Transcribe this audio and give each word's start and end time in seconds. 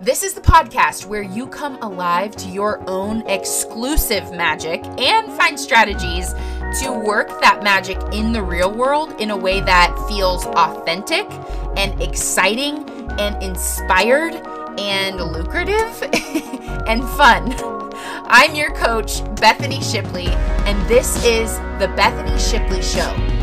This 0.00 0.22
is 0.22 0.34
the 0.34 0.42
podcast 0.42 1.06
where 1.06 1.22
you 1.22 1.46
come 1.46 1.78
alive 1.80 2.36
to 2.36 2.48
your 2.50 2.82
own 2.86 3.26
exclusive 3.26 4.30
magic 4.30 4.84
and 4.98 5.32
find 5.32 5.58
strategies 5.58 6.34
to 6.82 6.92
work 6.92 7.28
that 7.40 7.62
magic 7.62 7.96
in 8.12 8.32
the 8.32 8.42
real 8.42 8.70
world 8.70 9.18
in 9.18 9.30
a 9.30 9.36
way 9.36 9.62
that 9.62 9.96
feels 10.06 10.44
authentic 10.44 11.26
and 11.78 11.98
exciting 12.02 12.86
and 13.18 13.42
inspired 13.42 14.34
and 14.78 15.16
lucrative 15.16 16.02
and 16.86 17.02
fun. 17.16 17.54
I'm 18.28 18.54
your 18.54 18.74
coach, 18.74 19.24
Bethany 19.36 19.80
Shipley, 19.80 20.26
and 20.66 20.86
this 20.90 21.16
is 21.24 21.56
The 21.78 21.90
Bethany 21.96 22.38
Shipley 22.38 22.82
Show. 22.82 23.35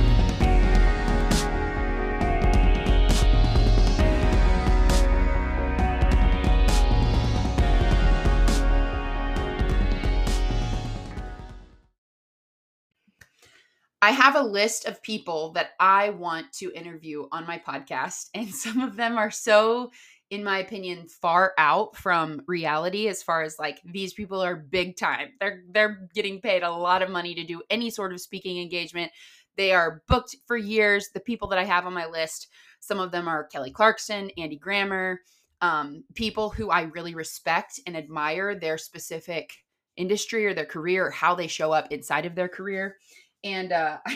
I 14.03 14.11
have 14.11 14.35
a 14.35 14.43
list 14.43 14.83
of 14.83 15.01
people 15.01 15.53
that 15.53 15.69
I 15.79 16.09
want 16.09 16.51
to 16.55 16.73
interview 16.73 17.25
on 17.31 17.47
my 17.47 17.57
podcast, 17.57 18.31
and 18.33 18.49
some 18.53 18.81
of 18.81 18.97
them 18.97 19.17
are 19.17 19.31
so, 19.31 19.91
in 20.29 20.43
my 20.43 20.57
opinion, 20.57 21.07
far 21.07 21.53
out 21.57 21.95
from 21.95 22.41
reality 22.45 23.07
as 23.07 23.23
far 23.23 23.43
as 23.43 23.57
like 23.59 23.79
these 23.85 24.13
people 24.13 24.43
are 24.43 24.57
big 24.57 24.97
time. 24.97 25.29
They're 25.39 25.63
they're 25.69 26.09
getting 26.13 26.41
paid 26.41 26.63
a 26.63 26.69
lot 26.69 27.01
of 27.01 27.11
money 27.11 27.33
to 27.33 27.45
do 27.45 27.61
any 27.69 27.89
sort 27.89 28.11
of 28.11 28.19
speaking 28.19 28.61
engagement. 28.61 29.09
They 29.55 29.71
are 29.71 30.03
booked 30.09 30.35
for 30.47 30.57
years. 30.57 31.07
The 31.13 31.21
people 31.21 31.47
that 31.47 31.59
I 31.59 31.63
have 31.63 31.85
on 31.85 31.93
my 31.93 32.07
list, 32.07 32.49
some 32.81 32.99
of 32.99 33.13
them 33.13 33.29
are 33.29 33.47
Kelly 33.47 33.71
Clarkson, 33.71 34.31
Andy 34.37 34.57
Grammer, 34.57 35.21
um, 35.61 36.03
people 36.13 36.49
who 36.49 36.69
I 36.71 36.81
really 36.81 37.15
respect 37.15 37.79
and 37.87 37.95
admire 37.95 38.53
their 38.53 38.77
specific 38.77 39.53
industry 39.95 40.45
or 40.45 40.53
their 40.53 40.65
career 40.65 41.07
or 41.07 41.11
how 41.11 41.35
they 41.35 41.47
show 41.47 41.71
up 41.71 41.89
inside 41.89 42.25
of 42.25 42.35
their 42.35 42.49
career 42.49 42.97
and 43.43 43.71
uh, 43.71 43.97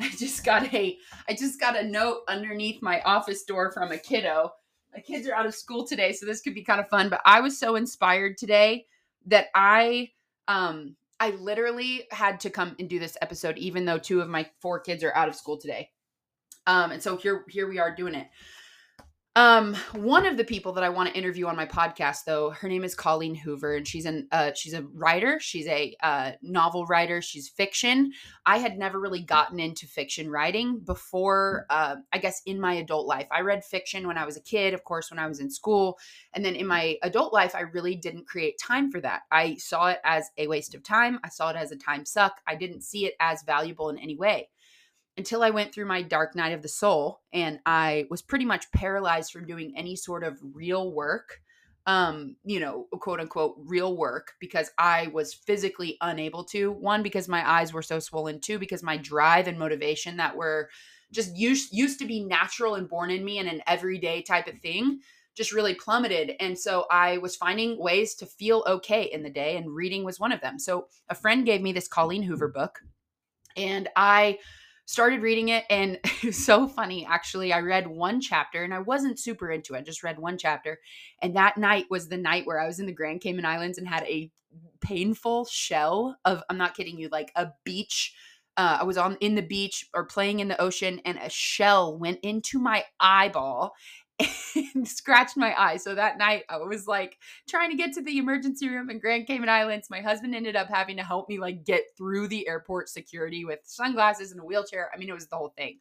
I 0.00 0.08
just 0.18 0.44
got 0.44 0.72
a 0.74 0.98
I 1.28 1.34
just 1.34 1.60
got 1.60 1.76
a 1.76 1.84
note 1.84 2.22
underneath 2.28 2.82
my 2.82 3.00
office 3.02 3.44
door 3.44 3.72
from 3.72 3.92
a 3.92 3.98
kiddo. 3.98 4.52
My 4.92 5.00
kids 5.00 5.26
are 5.26 5.34
out 5.34 5.46
of 5.46 5.54
school 5.54 5.86
today, 5.86 6.12
so 6.12 6.26
this 6.26 6.40
could 6.40 6.54
be 6.54 6.62
kind 6.62 6.80
of 6.80 6.88
fun. 6.88 7.08
But 7.08 7.20
I 7.24 7.40
was 7.40 7.58
so 7.58 7.76
inspired 7.76 8.38
today 8.38 8.86
that 9.26 9.46
I 9.54 10.10
um 10.48 10.96
I 11.20 11.30
literally 11.30 12.06
had 12.10 12.40
to 12.40 12.50
come 12.50 12.74
and 12.78 12.88
do 12.88 12.98
this 12.98 13.16
episode, 13.22 13.56
even 13.56 13.84
though 13.84 13.98
two 13.98 14.20
of 14.20 14.28
my 14.28 14.48
four 14.60 14.80
kids 14.80 15.04
are 15.04 15.14
out 15.14 15.28
of 15.28 15.34
school 15.34 15.56
today. 15.56 15.90
Um, 16.66 16.92
and 16.92 17.02
so 17.02 17.16
here 17.16 17.44
here 17.48 17.68
we 17.68 17.78
are 17.78 17.94
doing 17.94 18.14
it. 18.14 18.28
Um, 19.36 19.74
one 19.94 20.26
of 20.26 20.36
the 20.36 20.44
people 20.44 20.74
that 20.74 20.84
I 20.84 20.90
want 20.90 21.08
to 21.08 21.18
interview 21.18 21.46
on 21.48 21.56
my 21.56 21.66
podcast, 21.66 22.24
though, 22.24 22.50
her 22.50 22.68
name 22.68 22.84
is 22.84 22.94
Colleen 22.94 23.34
Hoover, 23.34 23.74
and 23.74 23.86
she's 23.86 24.06
an 24.06 24.28
uh, 24.30 24.52
she's 24.54 24.74
a 24.74 24.82
writer. 24.82 25.40
She's 25.40 25.66
a 25.66 25.96
uh, 26.04 26.32
novel 26.40 26.86
writer. 26.86 27.20
She's 27.20 27.48
fiction. 27.48 28.12
I 28.46 28.58
had 28.58 28.78
never 28.78 29.00
really 29.00 29.22
gotten 29.22 29.58
into 29.58 29.88
fiction 29.88 30.30
writing 30.30 30.78
before. 30.78 31.66
Uh, 31.68 31.96
I 32.12 32.18
guess 32.18 32.42
in 32.46 32.60
my 32.60 32.74
adult 32.74 33.08
life, 33.08 33.26
I 33.32 33.40
read 33.40 33.64
fiction 33.64 34.06
when 34.06 34.16
I 34.16 34.24
was 34.24 34.36
a 34.36 34.40
kid, 34.40 34.72
of 34.72 34.84
course, 34.84 35.10
when 35.10 35.18
I 35.18 35.26
was 35.26 35.40
in 35.40 35.50
school, 35.50 35.98
and 36.32 36.44
then 36.44 36.54
in 36.54 36.68
my 36.68 36.96
adult 37.02 37.32
life, 37.32 37.56
I 37.56 37.62
really 37.62 37.96
didn't 37.96 38.28
create 38.28 38.56
time 38.58 38.92
for 38.92 39.00
that. 39.00 39.22
I 39.32 39.56
saw 39.56 39.88
it 39.88 39.98
as 40.04 40.30
a 40.38 40.46
waste 40.46 40.76
of 40.76 40.84
time. 40.84 41.18
I 41.24 41.28
saw 41.28 41.50
it 41.50 41.56
as 41.56 41.72
a 41.72 41.76
time 41.76 42.06
suck. 42.06 42.40
I 42.46 42.54
didn't 42.54 42.82
see 42.82 43.06
it 43.06 43.14
as 43.18 43.42
valuable 43.42 43.88
in 43.88 43.98
any 43.98 44.16
way 44.16 44.48
until 45.16 45.42
I 45.42 45.50
went 45.50 45.72
through 45.72 45.86
my 45.86 46.02
dark 46.02 46.34
night 46.34 46.52
of 46.52 46.62
the 46.62 46.68
soul 46.68 47.20
and 47.32 47.60
I 47.64 48.06
was 48.10 48.22
pretty 48.22 48.44
much 48.44 48.70
paralyzed 48.72 49.32
from 49.32 49.46
doing 49.46 49.74
any 49.76 49.96
sort 49.96 50.24
of 50.24 50.38
real 50.42 50.92
work, 50.92 51.40
um, 51.86 52.36
you 52.44 52.58
know, 52.58 52.86
quote 52.92 53.20
unquote 53.20 53.54
real 53.58 53.96
work 53.96 54.32
because 54.40 54.70
I 54.78 55.08
was 55.08 55.34
physically 55.34 55.96
unable 56.00 56.44
to. 56.46 56.72
One, 56.72 57.02
because 57.02 57.28
my 57.28 57.48
eyes 57.48 57.72
were 57.72 57.82
so 57.82 58.00
swollen, 58.00 58.40
two, 58.40 58.58
because 58.58 58.82
my 58.82 58.96
drive 58.96 59.46
and 59.46 59.58
motivation 59.58 60.16
that 60.16 60.36
were 60.36 60.68
just 61.12 61.36
used 61.36 61.72
used 61.72 62.00
to 62.00 62.06
be 62.06 62.24
natural 62.24 62.74
and 62.74 62.88
born 62.88 63.10
in 63.10 63.24
me 63.24 63.38
and 63.38 63.48
an 63.48 63.62
everyday 63.66 64.22
type 64.22 64.48
of 64.48 64.58
thing 64.60 65.00
just 65.36 65.52
really 65.52 65.74
plummeted. 65.74 66.32
And 66.38 66.58
so 66.58 66.86
I 66.90 67.18
was 67.18 67.36
finding 67.36 67.78
ways 67.78 68.14
to 68.16 68.26
feel 68.26 68.64
okay 68.66 69.04
in 69.04 69.22
the 69.22 69.30
day, 69.30 69.56
and 69.56 69.74
reading 69.74 70.04
was 70.04 70.20
one 70.20 70.32
of 70.32 70.40
them. 70.40 70.58
So 70.58 70.86
a 71.08 71.14
friend 71.14 71.44
gave 71.44 71.60
me 71.60 71.72
this 71.72 71.88
Colleen 71.88 72.22
Hoover 72.22 72.48
book, 72.48 72.80
and 73.56 73.88
I 73.96 74.38
started 74.86 75.22
reading 75.22 75.48
it 75.48 75.64
and 75.70 75.98
it 76.22 76.34
so 76.34 76.66
funny 76.68 77.06
actually 77.06 77.52
i 77.52 77.60
read 77.60 77.86
one 77.86 78.20
chapter 78.20 78.62
and 78.64 78.74
i 78.74 78.78
wasn't 78.78 79.18
super 79.18 79.50
into 79.50 79.74
it 79.74 79.78
I 79.78 79.82
just 79.82 80.02
read 80.02 80.18
one 80.18 80.38
chapter 80.38 80.78
and 81.22 81.36
that 81.36 81.56
night 81.56 81.86
was 81.90 82.08
the 82.08 82.16
night 82.16 82.46
where 82.46 82.60
i 82.60 82.66
was 82.66 82.80
in 82.80 82.86
the 82.86 82.92
grand 82.92 83.20
cayman 83.20 83.44
islands 83.46 83.78
and 83.78 83.88
had 83.88 84.04
a 84.04 84.30
painful 84.80 85.46
shell 85.46 86.16
of 86.24 86.42
i'm 86.48 86.58
not 86.58 86.76
kidding 86.76 86.98
you 86.98 87.08
like 87.10 87.32
a 87.36 87.48
beach 87.64 88.14
uh, 88.56 88.78
I 88.80 88.84
was 88.84 88.96
on 88.96 89.16
in 89.20 89.34
the 89.34 89.42
beach 89.42 89.88
or 89.94 90.04
playing 90.04 90.40
in 90.40 90.48
the 90.48 90.60
ocean, 90.60 91.00
and 91.04 91.18
a 91.18 91.28
shell 91.28 91.98
went 91.98 92.20
into 92.22 92.58
my 92.58 92.84
eyeball, 93.00 93.74
and 94.74 94.86
scratched 94.86 95.36
my 95.36 95.54
eye. 95.60 95.76
So 95.76 95.94
that 95.94 96.18
night 96.18 96.44
I 96.48 96.58
was 96.58 96.86
like 96.86 97.18
trying 97.48 97.70
to 97.70 97.76
get 97.76 97.92
to 97.94 98.02
the 98.02 98.18
emergency 98.18 98.68
room 98.68 98.90
in 98.90 98.98
Grand 98.98 99.26
Cayman 99.26 99.48
Islands. 99.48 99.90
My 99.90 100.00
husband 100.00 100.34
ended 100.34 100.56
up 100.56 100.68
having 100.68 100.96
to 100.96 101.02
help 101.02 101.28
me 101.28 101.38
like 101.38 101.64
get 101.64 101.84
through 101.96 102.28
the 102.28 102.46
airport 102.46 102.88
security 102.88 103.44
with 103.44 103.60
sunglasses 103.64 104.30
and 104.30 104.40
a 104.40 104.44
wheelchair. 104.44 104.90
I 104.94 104.98
mean, 104.98 105.08
it 105.08 105.14
was 105.14 105.26
the 105.26 105.36
whole 105.36 105.52
thing. 105.56 105.78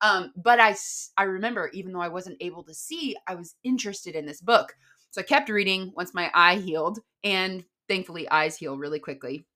Um, 0.00 0.32
but 0.36 0.60
I, 0.60 0.74
I 1.16 1.24
remember, 1.24 1.70
even 1.72 1.92
though 1.92 2.00
I 2.00 2.08
wasn't 2.08 2.36
able 2.40 2.62
to 2.64 2.74
see, 2.74 3.16
I 3.26 3.34
was 3.34 3.54
interested 3.64 4.14
in 4.14 4.26
this 4.26 4.40
book. 4.40 4.74
So 5.10 5.20
I 5.20 5.24
kept 5.24 5.48
reading 5.48 5.92
once 5.96 6.12
my 6.12 6.30
eye 6.34 6.56
healed, 6.56 6.98
and 7.24 7.64
thankfully, 7.88 8.28
eyes 8.28 8.56
heal 8.56 8.76
really 8.76 8.98
quickly. 8.98 9.46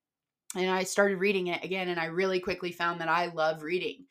And 0.56 0.70
I 0.70 0.84
started 0.84 1.18
reading 1.18 1.48
it 1.48 1.62
again, 1.62 1.88
and 1.90 2.00
I 2.00 2.06
really 2.06 2.40
quickly 2.40 2.72
found 2.72 3.00
that 3.00 3.08
I 3.08 3.26
love 3.26 3.62
reading. 3.62 4.06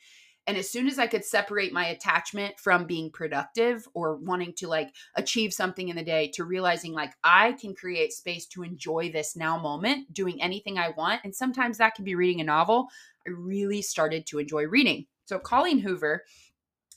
And 0.49 0.57
as 0.57 0.67
soon 0.67 0.87
as 0.87 0.97
I 0.97 1.05
could 1.05 1.23
separate 1.23 1.73
my 1.73 1.89
attachment 1.89 2.59
from 2.59 2.87
being 2.87 3.11
productive 3.11 3.87
or 3.93 4.15
wanting 4.15 4.53
to 4.53 4.67
like 4.67 4.95
achieve 5.15 5.53
something 5.53 5.89
in 5.89 5.95
the 5.95 6.03
day 6.03 6.31
to 6.33 6.43
realizing 6.43 6.91
like 6.91 7.13
I 7.23 7.51
can 7.51 7.75
create 7.75 8.13
space 8.13 8.47
to 8.47 8.63
enjoy 8.63 9.11
this 9.11 9.35
now 9.35 9.59
moment, 9.59 10.11
doing 10.11 10.41
anything 10.41 10.79
I 10.79 10.89
want. 10.89 11.21
And 11.23 11.35
sometimes 11.35 11.77
that 11.77 11.93
can 11.93 12.03
be 12.03 12.15
reading 12.15 12.41
a 12.41 12.45
novel. 12.45 12.87
I 13.27 13.29
really 13.29 13.83
started 13.83 14.25
to 14.25 14.39
enjoy 14.39 14.65
reading. 14.65 15.05
So, 15.25 15.37
Colleen 15.37 15.77
Hoover, 15.77 16.23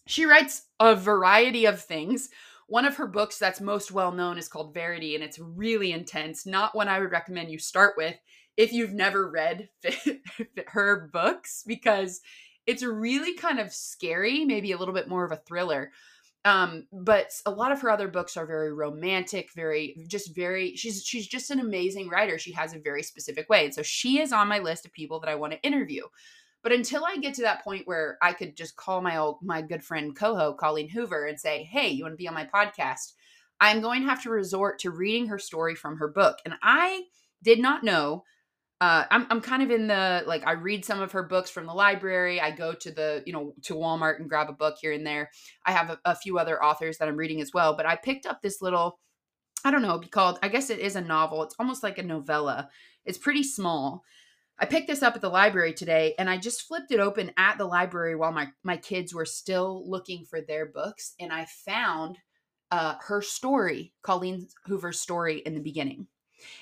she 0.06 0.24
writes 0.24 0.62
a 0.80 0.96
variety 0.96 1.66
of 1.66 1.78
things. 1.78 2.30
One 2.68 2.86
of 2.86 2.96
her 2.96 3.06
books 3.06 3.36
that's 3.36 3.60
most 3.60 3.92
well 3.92 4.12
known 4.12 4.38
is 4.38 4.48
called 4.48 4.72
Verity, 4.72 5.14
and 5.14 5.22
it's 5.22 5.38
really 5.38 5.92
intense. 5.92 6.46
Not 6.46 6.74
one 6.74 6.88
I 6.88 7.00
would 7.00 7.12
recommend 7.12 7.50
you 7.50 7.58
start 7.58 7.96
with 7.98 8.16
if 8.56 8.72
you've 8.72 8.94
never 8.94 9.28
read 9.28 9.68
her 10.68 11.10
books, 11.12 11.64
because 11.66 12.22
it's 12.66 12.82
really 12.82 13.34
kind 13.34 13.58
of 13.58 13.72
scary, 13.72 14.44
maybe 14.44 14.72
a 14.72 14.78
little 14.78 14.94
bit 14.94 15.08
more 15.08 15.24
of 15.24 15.32
a 15.32 15.36
thriller. 15.36 15.92
Um, 16.44 16.86
but 16.92 17.30
a 17.46 17.50
lot 17.50 17.70
of 17.70 17.80
her 17.82 17.90
other 17.90 18.08
books 18.08 18.36
are 18.36 18.46
very 18.46 18.72
romantic, 18.72 19.52
very 19.54 20.04
just 20.08 20.34
very 20.34 20.74
she's 20.74 21.04
she's 21.04 21.26
just 21.26 21.50
an 21.50 21.60
amazing 21.60 22.08
writer. 22.08 22.36
She 22.38 22.52
has 22.52 22.74
a 22.74 22.80
very 22.80 23.02
specific 23.02 23.48
way. 23.48 23.66
And 23.66 23.74
so 23.74 23.82
she 23.82 24.20
is 24.20 24.32
on 24.32 24.48
my 24.48 24.58
list 24.58 24.84
of 24.84 24.92
people 24.92 25.20
that 25.20 25.30
I 25.30 25.36
want 25.36 25.52
to 25.52 25.62
interview. 25.62 26.02
But 26.62 26.72
until 26.72 27.04
I 27.04 27.16
get 27.16 27.34
to 27.34 27.42
that 27.42 27.64
point 27.64 27.86
where 27.86 28.18
I 28.22 28.32
could 28.32 28.56
just 28.56 28.76
call 28.76 29.02
my 29.02 29.16
old 29.16 29.38
my 29.42 29.62
good 29.62 29.84
friend 29.84 30.16
Coho, 30.16 30.52
Colleen 30.54 30.88
Hoover, 30.88 31.26
and 31.26 31.38
say, 31.38 31.62
Hey, 31.64 31.88
you 31.88 32.04
want 32.04 32.12
to 32.14 32.16
be 32.16 32.28
on 32.28 32.34
my 32.34 32.46
podcast? 32.52 33.12
I'm 33.60 33.80
going 33.80 34.02
to 34.02 34.08
have 34.08 34.22
to 34.24 34.30
resort 34.30 34.80
to 34.80 34.90
reading 34.90 35.28
her 35.28 35.38
story 35.38 35.76
from 35.76 35.98
her 35.98 36.08
book. 36.08 36.38
And 36.44 36.54
I 36.62 37.04
did 37.44 37.60
not 37.60 37.84
know 37.84 38.24
uh, 38.82 39.06
I'm 39.12 39.28
I'm 39.30 39.40
kind 39.40 39.62
of 39.62 39.70
in 39.70 39.86
the 39.86 40.24
like 40.26 40.44
I 40.44 40.52
read 40.52 40.84
some 40.84 41.00
of 41.00 41.12
her 41.12 41.22
books 41.22 41.50
from 41.50 41.66
the 41.66 41.72
library. 41.72 42.40
I 42.40 42.50
go 42.50 42.74
to 42.74 42.90
the 42.90 43.22
you 43.24 43.32
know 43.32 43.54
to 43.62 43.74
Walmart 43.74 44.18
and 44.18 44.28
grab 44.28 44.50
a 44.50 44.52
book 44.52 44.74
here 44.80 44.90
and 44.90 45.06
there. 45.06 45.30
I 45.64 45.70
have 45.70 45.90
a, 45.90 46.00
a 46.04 46.16
few 46.16 46.36
other 46.36 46.60
authors 46.60 46.98
that 46.98 47.06
I'm 47.06 47.16
reading 47.16 47.40
as 47.40 47.52
well, 47.54 47.76
but 47.76 47.86
I 47.86 47.94
picked 47.94 48.26
up 48.26 48.42
this 48.42 48.60
little 48.60 48.98
I 49.64 49.70
don't 49.70 49.82
know, 49.82 49.98
be 49.98 50.08
called 50.08 50.40
I 50.42 50.48
guess 50.48 50.68
it 50.68 50.80
is 50.80 50.96
a 50.96 51.00
novel. 51.00 51.44
It's 51.44 51.54
almost 51.60 51.84
like 51.84 51.98
a 51.98 52.02
novella. 52.02 52.70
It's 53.04 53.18
pretty 53.18 53.44
small. 53.44 54.02
I 54.58 54.66
picked 54.66 54.88
this 54.88 55.02
up 55.04 55.14
at 55.14 55.20
the 55.20 55.28
library 55.28 55.74
today 55.74 56.16
and 56.18 56.28
I 56.28 56.36
just 56.36 56.62
flipped 56.62 56.90
it 56.90 56.98
open 56.98 57.30
at 57.36 57.58
the 57.58 57.66
library 57.66 58.16
while 58.16 58.32
my 58.32 58.48
my 58.64 58.78
kids 58.78 59.14
were 59.14 59.26
still 59.26 59.88
looking 59.88 60.24
for 60.24 60.40
their 60.40 60.66
books 60.66 61.14
and 61.20 61.32
I 61.32 61.46
found 61.64 62.18
uh, 62.72 62.96
her 63.06 63.22
story, 63.22 63.92
Colleen 64.02 64.48
Hoover's 64.66 64.98
story 64.98 65.38
in 65.38 65.54
the 65.54 65.60
beginning. 65.60 66.08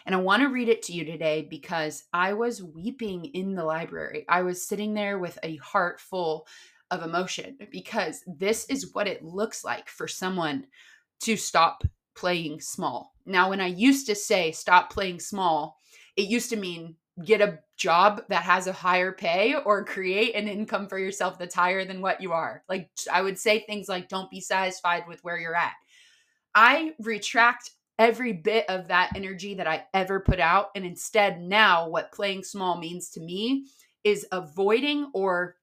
And 0.06 0.14
I 0.14 0.18
want 0.18 0.42
to 0.42 0.48
read 0.48 0.68
it 0.68 0.82
to 0.84 0.92
you 0.92 1.04
today 1.04 1.46
because 1.48 2.04
I 2.12 2.32
was 2.32 2.62
weeping 2.62 3.26
in 3.26 3.54
the 3.54 3.64
library. 3.64 4.24
I 4.28 4.42
was 4.42 4.66
sitting 4.66 4.94
there 4.94 5.18
with 5.18 5.38
a 5.42 5.56
heart 5.56 6.00
full 6.00 6.46
of 6.90 7.02
emotion 7.02 7.56
because 7.70 8.24
this 8.26 8.64
is 8.66 8.94
what 8.94 9.06
it 9.08 9.24
looks 9.24 9.64
like 9.64 9.88
for 9.88 10.08
someone 10.08 10.66
to 11.20 11.36
stop 11.36 11.84
playing 12.14 12.60
small. 12.60 13.14
Now, 13.26 13.50
when 13.50 13.60
I 13.60 13.68
used 13.68 14.06
to 14.06 14.14
say 14.14 14.52
stop 14.52 14.92
playing 14.92 15.20
small, 15.20 15.76
it 16.16 16.28
used 16.28 16.50
to 16.50 16.56
mean 16.56 16.96
get 17.24 17.40
a 17.40 17.58
job 17.76 18.22
that 18.28 18.42
has 18.42 18.66
a 18.66 18.72
higher 18.72 19.12
pay 19.12 19.54
or 19.54 19.84
create 19.84 20.34
an 20.34 20.48
income 20.48 20.88
for 20.88 20.98
yourself 20.98 21.38
that's 21.38 21.54
higher 21.54 21.84
than 21.84 22.00
what 22.00 22.20
you 22.20 22.32
are. 22.32 22.62
Like 22.68 22.90
I 23.12 23.22
would 23.22 23.38
say 23.38 23.60
things 23.60 23.88
like 23.88 24.08
don't 24.08 24.30
be 24.30 24.40
satisfied 24.40 25.04
with 25.06 25.22
where 25.22 25.38
you're 25.38 25.56
at. 25.56 25.72
I 26.54 26.94
retract 26.98 27.70
every 28.00 28.32
bit 28.32 28.64
of 28.70 28.88
that 28.88 29.12
energy 29.14 29.55
that 29.55 29.69
I 29.69 29.85
ever 29.93 30.20
put 30.20 30.41
out. 30.41 30.70
And 30.75 30.87
instead, 30.87 31.43
now 31.43 31.87
what 31.87 32.12
playing 32.12 32.43
small 32.44 32.79
means 32.79 33.11
to 33.11 33.20
me 33.20 33.67
is 34.02 34.26
avoiding 34.32 35.11
or 35.12 35.56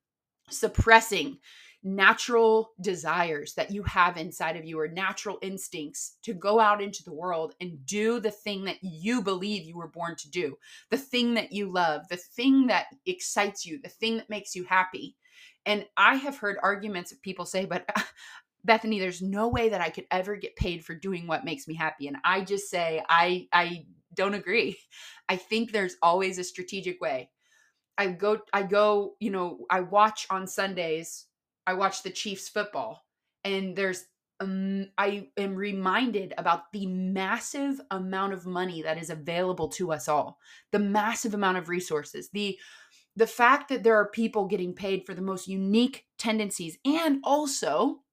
suppressing 0.49 1.39
natural 1.83 2.71
desires 2.79 3.53
that 3.55 3.71
you 3.71 3.81
have 3.83 4.17
inside 4.17 4.55
of 4.55 4.65
you 4.65 4.79
or 4.79 4.87
natural 4.87 5.39
instincts 5.41 6.17
to 6.21 6.33
go 6.33 6.59
out 6.59 6.81
into 6.81 7.03
the 7.03 7.13
world 7.13 7.55
and 7.59 7.83
do 7.85 8.19
the 8.19 8.31
thing 8.31 8.65
that 8.65 8.77
you 8.83 9.21
believe 9.21 9.63
you 9.63 9.75
were 9.75 9.87
born 9.87 10.15
to 10.17 10.29
do, 10.29 10.55
the 10.91 10.97
thing 10.97 11.33
that 11.33 11.51
you 11.51 11.71
love, 11.71 12.01
the 12.09 12.17
thing 12.17 12.67
that 12.67 12.85
excites 13.07 13.65
you, 13.65 13.79
the 13.81 13.89
thing 13.89 14.17
that 14.17 14.29
makes 14.29 14.55
you 14.55 14.63
happy. 14.63 15.15
And 15.65 15.85
I 15.97 16.15
have 16.15 16.37
heard 16.37 16.57
arguments 16.61 17.11
of 17.11 17.21
people 17.21 17.45
say, 17.45 17.65
but 17.65 17.89
Bethany, 18.67 18.99
there's 18.99 19.21
no 19.21 19.47
way 19.47 19.69
that 19.69 19.81
I 19.81 19.89
could 19.89 20.05
ever 20.11 20.35
get 20.35 20.55
paid 20.55 20.85
for 20.85 20.93
doing 20.93 21.25
what 21.25 21.45
makes 21.45 21.67
me 21.67 21.73
happy. 21.73 22.07
And 22.07 22.17
I 22.23 22.41
just 22.41 22.69
say, 22.69 23.03
I, 23.09 23.47
I 23.51 23.87
don't 24.13 24.35
agree. 24.35 24.77
I 25.29 25.37
think 25.37 25.71
there's 25.71 25.95
always 26.03 26.37
a 26.37 26.43
strategic 26.43 27.01
way. 27.01 27.31
I 27.97 28.07
go, 28.07 28.41
I 28.53 28.61
go, 28.63 29.15
you 29.19 29.31
know, 29.31 29.65
I 29.71 29.79
watch 29.79 30.27
on 30.29 30.45
Sundays, 30.45 31.25
I 31.65 31.73
watch 31.73 32.03
the 32.03 32.11
Chiefs 32.11 32.47
football, 32.47 33.03
and 33.43 33.75
there's, 33.75 34.05
um, 34.39 34.89
I 34.99 35.29
am 35.35 35.55
reminded 35.55 36.35
about 36.37 36.71
the 36.71 36.85
massive 36.85 37.81
amount 37.89 38.33
of 38.33 38.45
money 38.45 38.83
that 38.83 38.99
is 38.99 39.09
available 39.09 39.69
to 39.69 39.91
us 39.91 40.07
all, 40.07 40.37
the 40.71 40.77
massive 40.77 41.33
amount 41.33 41.57
of 41.57 41.69
resources, 41.69 42.29
the 42.33 42.59
the 43.15 43.25
fact 43.25 43.69
that 43.69 43.81
there 43.81 43.95
are 43.95 44.11
people 44.11 44.45
getting 44.45 44.75
paid 44.75 45.03
for 45.03 45.15
the 45.15 45.23
most 45.23 45.47
unique 45.47 46.05
tendencies 46.19 46.77
and 46.85 47.19
also 47.23 48.03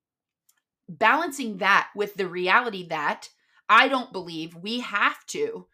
balancing 0.88 1.58
that 1.58 1.88
with 1.94 2.14
the 2.14 2.26
reality 2.28 2.88
that 2.88 3.28
I 3.68 3.88
don't 3.88 4.12
believe 4.12 4.54
we 4.54 4.80
have 4.80 5.24
to 5.28 5.66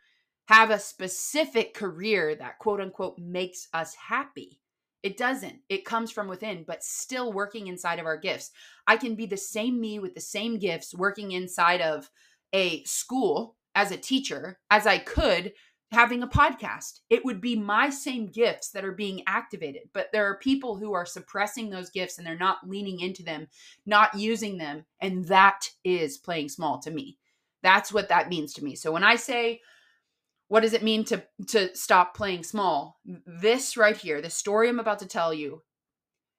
have 0.48 0.70
a 0.70 0.78
specific 0.78 1.74
career 1.74 2.34
that 2.34 2.58
quote 2.58 2.80
unquote 2.80 3.18
makes 3.18 3.68
us 3.72 3.94
happy. 3.94 4.60
It 5.02 5.16
doesn't. 5.16 5.60
It 5.68 5.84
comes 5.84 6.10
from 6.10 6.28
within, 6.28 6.64
but 6.66 6.84
still 6.84 7.32
working 7.32 7.68
inside 7.68 7.98
of 7.98 8.06
our 8.06 8.18
gifts. 8.18 8.50
I 8.86 8.96
can 8.96 9.14
be 9.14 9.26
the 9.26 9.36
same 9.36 9.80
me 9.80 9.98
with 9.98 10.14
the 10.14 10.20
same 10.20 10.58
gifts 10.58 10.94
working 10.94 11.32
inside 11.32 11.80
of 11.80 12.10
a 12.52 12.84
school 12.84 13.56
as 13.74 13.92
a 13.92 13.96
teacher 13.96 14.58
as 14.70 14.86
I 14.86 14.98
could 14.98 15.52
having 15.92 16.22
a 16.22 16.28
podcast. 16.28 17.00
It 17.10 17.24
would 17.24 17.40
be 17.40 17.56
my 17.56 17.90
same 17.90 18.28
gifts 18.28 18.70
that 18.70 18.84
are 18.84 18.92
being 18.92 19.22
activated, 19.26 19.82
but 19.92 20.08
there 20.12 20.26
are 20.26 20.38
people 20.38 20.76
who 20.76 20.92
are 20.92 21.06
suppressing 21.06 21.70
those 21.70 21.90
gifts 21.90 22.18
and 22.18 22.26
they're 22.26 22.36
not 22.38 22.68
leaning 22.68 23.00
into 23.00 23.22
them, 23.22 23.48
not 23.86 24.14
using 24.14 24.58
them. 24.58 24.84
And 25.00 25.24
that 25.26 25.68
is 25.84 26.18
playing 26.18 26.48
small 26.48 26.78
to 26.80 26.90
me. 26.90 27.18
That's 27.62 27.92
what 27.92 28.08
that 28.08 28.28
means 28.28 28.54
to 28.54 28.64
me. 28.64 28.76
So 28.76 28.92
when 28.92 29.04
I 29.04 29.16
say, 29.16 29.60
what 30.48 30.60
does 30.60 30.72
it 30.72 30.82
mean 30.82 31.04
to 31.04 31.22
to 31.48 31.74
stop 31.76 32.16
playing 32.16 32.42
small? 32.42 33.00
This 33.26 33.76
right 33.76 33.96
here, 33.96 34.20
the 34.20 34.30
story 34.30 34.68
I'm 34.68 34.80
about 34.80 34.98
to 35.00 35.06
tell 35.06 35.32
you 35.32 35.62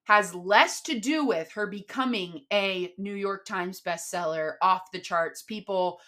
has 0.05 0.33
less 0.35 0.81
to 0.81 0.99
do 0.99 1.25
with 1.25 1.51
her 1.53 1.67
becoming 1.67 2.41
a 2.51 2.93
New 2.97 3.13
York 3.13 3.45
Times 3.45 3.81
bestseller, 3.81 4.53
off 4.61 4.91
the 4.91 4.99
charts, 4.99 5.43
people 5.43 5.99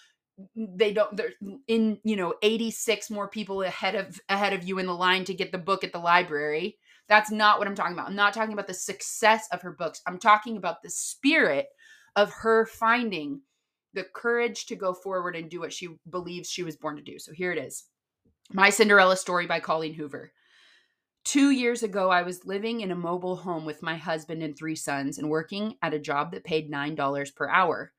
they 0.55 0.93
don't 0.93 1.15
they're 1.15 1.33
in 1.67 1.99
you 2.03 2.15
know 2.15 2.33
86 2.41 3.09
more 3.11 3.27
people 3.27 3.61
ahead 3.61 3.95
of 3.95 4.19
ahead 4.29 4.53
of 4.53 4.63
you 4.63 4.79
in 4.79 4.87
the 4.87 4.93
line 4.93 5.25
to 5.25 5.33
get 5.33 5.51
the 5.51 5.57
book 5.57 5.83
at 5.83 5.91
the 5.91 5.99
library. 5.99 6.77
That's 7.07 7.31
not 7.31 7.59
what 7.59 7.67
i'm 7.67 7.75
talking 7.75 7.93
about. 7.93 8.07
I'm 8.07 8.15
not 8.15 8.33
talking 8.33 8.53
about 8.53 8.67
the 8.67 8.73
success 8.73 9.47
of 9.51 9.61
her 9.61 9.71
books. 9.71 10.01
I'm 10.07 10.19
talking 10.19 10.57
about 10.57 10.81
the 10.81 10.89
spirit 10.89 11.67
of 12.15 12.31
her 12.31 12.65
finding 12.65 13.41
the 13.93 14.05
courage 14.13 14.65
to 14.67 14.75
go 14.75 14.93
forward 14.93 15.35
and 15.35 15.49
do 15.49 15.59
what 15.59 15.73
she 15.73 15.89
believes 16.09 16.49
she 16.49 16.63
was 16.63 16.75
born 16.75 16.95
to 16.95 17.01
do. 17.01 17.19
So 17.19 17.31
here 17.31 17.51
it 17.51 17.59
is. 17.59 17.83
My 18.51 18.69
cinderella 18.69 19.17
story 19.17 19.45
by 19.45 19.59
colleen 19.59 19.93
hoover. 19.93 20.31
Two 21.23 21.51
years 21.51 21.83
ago, 21.83 22.09
I 22.09 22.23
was 22.23 22.45
living 22.45 22.81
in 22.81 22.91
a 22.91 22.95
mobile 22.95 23.37
home 23.37 23.65
with 23.65 23.81
my 23.81 23.95
husband 23.95 24.43
and 24.43 24.57
three 24.57 24.75
sons 24.75 25.17
and 25.17 25.29
working 25.29 25.75
at 25.81 25.93
a 25.93 25.99
job 25.99 26.31
that 26.31 26.43
paid 26.43 26.69
$9 26.69 27.35
per 27.35 27.47
hour. 27.47 27.93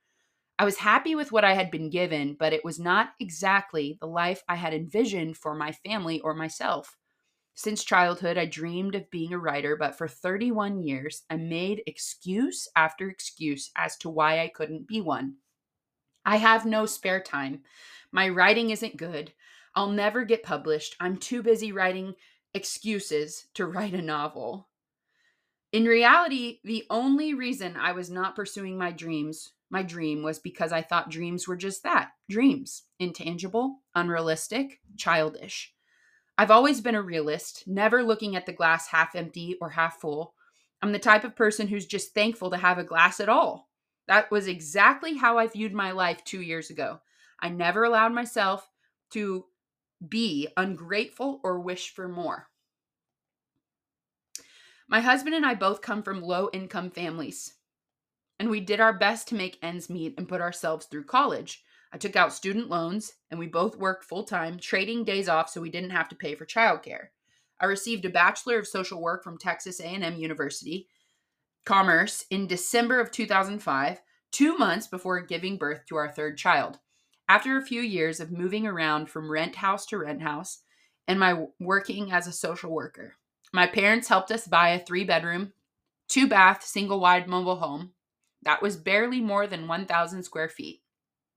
I 0.58 0.64
was 0.64 0.78
happy 0.78 1.14
with 1.14 1.32
what 1.32 1.44
I 1.44 1.54
had 1.54 1.70
been 1.70 1.90
given, 1.90 2.34
but 2.34 2.52
it 2.52 2.64
was 2.64 2.78
not 2.78 3.14
exactly 3.20 3.98
the 4.00 4.06
life 4.06 4.42
I 4.48 4.56
had 4.56 4.72
envisioned 4.74 5.36
for 5.36 5.54
my 5.54 5.72
family 5.72 6.20
or 6.20 6.34
myself. 6.34 6.96
Since 7.54 7.84
childhood, 7.84 8.38
I 8.38 8.46
dreamed 8.46 8.94
of 8.94 9.10
being 9.10 9.32
a 9.32 9.38
writer, 9.38 9.76
but 9.76 9.96
for 9.96 10.08
31 10.08 10.82
years, 10.82 11.24
I 11.30 11.36
made 11.36 11.82
excuse 11.86 12.68
after 12.76 13.08
excuse 13.08 13.70
as 13.76 13.96
to 13.98 14.10
why 14.10 14.40
I 14.40 14.48
couldn't 14.48 14.88
be 14.88 15.00
one. 15.00 15.38
I 16.26 16.36
have 16.36 16.66
no 16.66 16.86
spare 16.86 17.22
time. 17.22 17.62
My 18.12 18.28
writing 18.28 18.70
isn't 18.70 18.96
good. 18.96 19.32
I'll 19.74 19.90
never 19.90 20.24
get 20.24 20.42
published. 20.42 20.96
I'm 21.00 21.16
too 21.18 21.42
busy 21.42 21.72
writing 21.72 22.14
excuses 22.54 23.46
to 23.54 23.66
write 23.66 23.94
a 23.94 24.02
novel. 24.02 24.68
In 25.72 25.84
reality, 25.84 26.60
the 26.64 26.86
only 26.88 27.34
reason 27.34 27.76
I 27.76 27.92
was 27.92 28.08
not 28.10 28.36
pursuing 28.36 28.78
my 28.78 28.92
dreams 28.92 29.52
my 29.74 29.82
dream 29.82 30.22
was 30.22 30.38
because 30.38 30.70
I 30.70 30.82
thought 30.82 31.10
dreams 31.10 31.48
were 31.48 31.56
just 31.56 31.82
that 31.82 32.12
dreams, 32.30 32.84
intangible, 33.00 33.80
unrealistic, 33.92 34.80
childish. 34.96 35.74
I've 36.38 36.52
always 36.52 36.80
been 36.80 36.94
a 36.94 37.02
realist, 37.02 37.64
never 37.66 38.04
looking 38.04 38.36
at 38.36 38.46
the 38.46 38.52
glass 38.52 38.86
half 38.86 39.16
empty 39.16 39.56
or 39.60 39.70
half 39.70 40.00
full. 40.00 40.34
I'm 40.80 40.92
the 40.92 41.00
type 41.00 41.24
of 41.24 41.34
person 41.34 41.66
who's 41.66 41.86
just 41.86 42.14
thankful 42.14 42.50
to 42.50 42.56
have 42.56 42.78
a 42.78 42.84
glass 42.84 43.18
at 43.18 43.28
all. 43.28 43.68
That 44.06 44.30
was 44.30 44.46
exactly 44.46 45.16
how 45.16 45.38
I 45.38 45.48
viewed 45.48 45.72
my 45.72 45.90
life 45.90 46.22
two 46.22 46.40
years 46.40 46.70
ago. 46.70 47.00
I 47.40 47.48
never 47.48 47.82
allowed 47.82 48.12
myself 48.12 48.70
to 49.10 49.44
be 50.08 50.46
ungrateful 50.56 51.40
or 51.42 51.58
wish 51.58 51.92
for 51.92 52.06
more. 52.06 52.46
My 54.86 55.00
husband 55.00 55.34
and 55.34 55.44
I 55.44 55.56
both 55.56 55.82
come 55.82 56.04
from 56.04 56.22
low 56.22 56.48
income 56.52 56.92
families 56.92 57.54
and 58.38 58.50
we 58.50 58.60
did 58.60 58.80
our 58.80 58.92
best 58.92 59.28
to 59.28 59.34
make 59.34 59.58
ends 59.62 59.88
meet 59.88 60.14
and 60.18 60.28
put 60.28 60.40
ourselves 60.40 60.86
through 60.86 61.04
college. 61.04 61.62
I 61.92 61.96
took 61.98 62.16
out 62.16 62.32
student 62.32 62.68
loans, 62.68 63.12
and 63.30 63.38
we 63.38 63.46
both 63.46 63.78
worked 63.78 64.04
full 64.04 64.24
time, 64.24 64.58
trading 64.58 65.04
days 65.04 65.28
off 65.28 65.48
so 65.48 65.60
we 65.60 65.70
didn't 65.70 65.90
have 65.90 66.08
to 66.08 66.16
pay 66.16 66.34
for 66.34 66.44
childcare. 66.44 67.08
I 67.60 67.66
received 67.66 68.04
a 68.04 68.10
Bachelor 68.10 68.58
of 68.58 68.66
Social 68.66 69.00
Work 69.00 69.22
from 69.22 69.38
Texas 69.38 69.80
A&M 69.80 70.16
University 70.16 70.88
Commerce 71.64 72.26
in 72.30 72.46
December 72.48 73.00
of 73.00 73.10
2005, 73.12 74.00
2 74.32 74.58
months 74.58 74.88
before 74.88 75.20
giving 75.20 75.56
birth 75.56 75.86
to 75.86 75.96
our 75.96 76.10
third 76.10 76.36
child. 76.36 76.80
After 77.28 77.56
a 77.56 77.64
few 77.64 77.80
years 77.80 78.20
of 78.20 78.32
moving 78.32 78.66
around 78.66 79.08
from 79.08 79.30
rent 79.30 79.54
house 79.56 79.86
to 79.86 79.98
rent 79.98 80.20
house 80.20 80.62
and 81.06 81.18
my 81.18 81.46
working 81.60 82.12
as 82.12 82.26
a 82.26 82.32
social 82.32 82.70
worker, 82.70 83.14
my 83.52 83.68
parents 83.68 84.08
helped 84.08 84.32
us 84.32 84.48
buy 84.48 84.70
a 84.70 84.84
3-bedroom, 84.84 85.52
2-bath, 86.10 86.64
single-wide 86.64 87.28
mobile 87.28 87.56
home 87.56 87.92
that 88.44 88.62
was 88.62 88.76
barely 88.76 89.20
more 89.20 89.46
than 89.46 89.68
1,000 89.68 90.22
square 90.22 90.48
feet. 90.48 90.82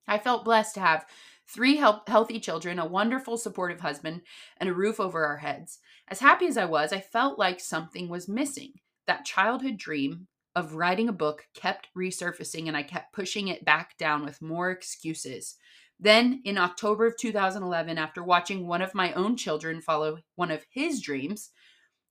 I 0.08 0.18
felt 0.18 0.46
blessed 0.46 0.76
to 0.76 0.80
have 0.82 1.06
three 1.48 1.78
healthy 1.78 2.40
children, 2.40 2.80
a 2.80 2.86
wonderful, 2.86 3.38
supportive 3.38 3.82
husband, 3.82 4.22
and 4.58 4.70
a 4.70 4.74
roof 4.74 5.00
over 5.00 5.26
our 5.26 5.38
heads. 5.38 5.80
As 6.08 6.20
happy 6.20 6.48
as 6.48 6.58
I 6.58 6.66
was, 6.66 6.94
I 6.94 7.00
felt 7.00 7.40
like 7.40 7.60
something 7.60 8.10
was 8.10 8.28
missing. 8.28 8.74
That 9.08 9.26
childhood 9.26 9.78
dream 9.78 10.28
of 10.56 10.76
writing 10.76 11.08
a 11.08 11.14
book 11.14 11.48
kept 11.54 11.90
resurfacing, 11.96 12.68
and 12.68 12.76
I 12.76 12.84
kept 12.84 13.14
pushing 13.14 13.48
it 13.48 13.64
back 13.64 13.98
down 13.98 14.26
with 14.26 14.42
more 14.42 14.72
excuses. 14.72 15.56
Then, 16.00 16.42
in 16.46 16.58
October 16.58 17.08
of 17.08 17.18
2011, 17.18 17.98
after 17.98 18.24
watching 18.24 18.68
one 18.68 18.82
of 18.82 18.94
my 18.94 19.14
own 19.14 19.36
children 19.36 19.82
follow 19.82 20.20
one 20.36 20.52
of 20.52 20.66
his 20.70 21.02
dreams, 21.02 21.50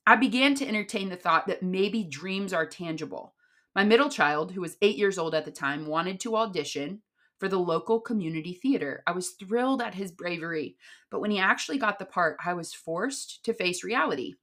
I 0.07 0.17
began 0.17 0.55
to 0.57 0.67
entertain 0.67 1.09
the 1.09 1.17
thought 1.17 1.47
that 1.47 1.63
maybe 1.63 2.05
dreams 2.05 2.53
are 2.53 2.67
tangible. 2.67 3.35
My 3.77 3.85
middle 3.85 4.09
child, 4.09 4.53
who 4.53 4.63
was 4.63 4.79
eight 4.81 4.97
years 4.97 5.19
old 5.19 5.35
at 5.35 5.45
the 5.45 5.51
time, 5.51 5.87
wanted 5.87 6.19
to 6.21 6.35
audition 6.35 7.03
for 7.39 7.47
the 7.47 7.59
local 7.59 8.01
community 8.01 8.55
theater. 8.55 9.03
I 9.07 9.13
was 9.13 9.33
thrilled 9.33 9.83
at 9.83 9.95
his 9.95 10.11
bravery, 10.11 10.79
but 11.11 11.21
when 11.21 11.31
he 11.31 11.39
actually 11.39 11.77
got 11.77 11.99
the 11.99 12.07
part, 12.07 12.39
I 12.43 12.55
was 12.55 12.73
forced 12.73 13.45
to 13.45 13.53
face 13.53 13.85
reality. 13.85 14.37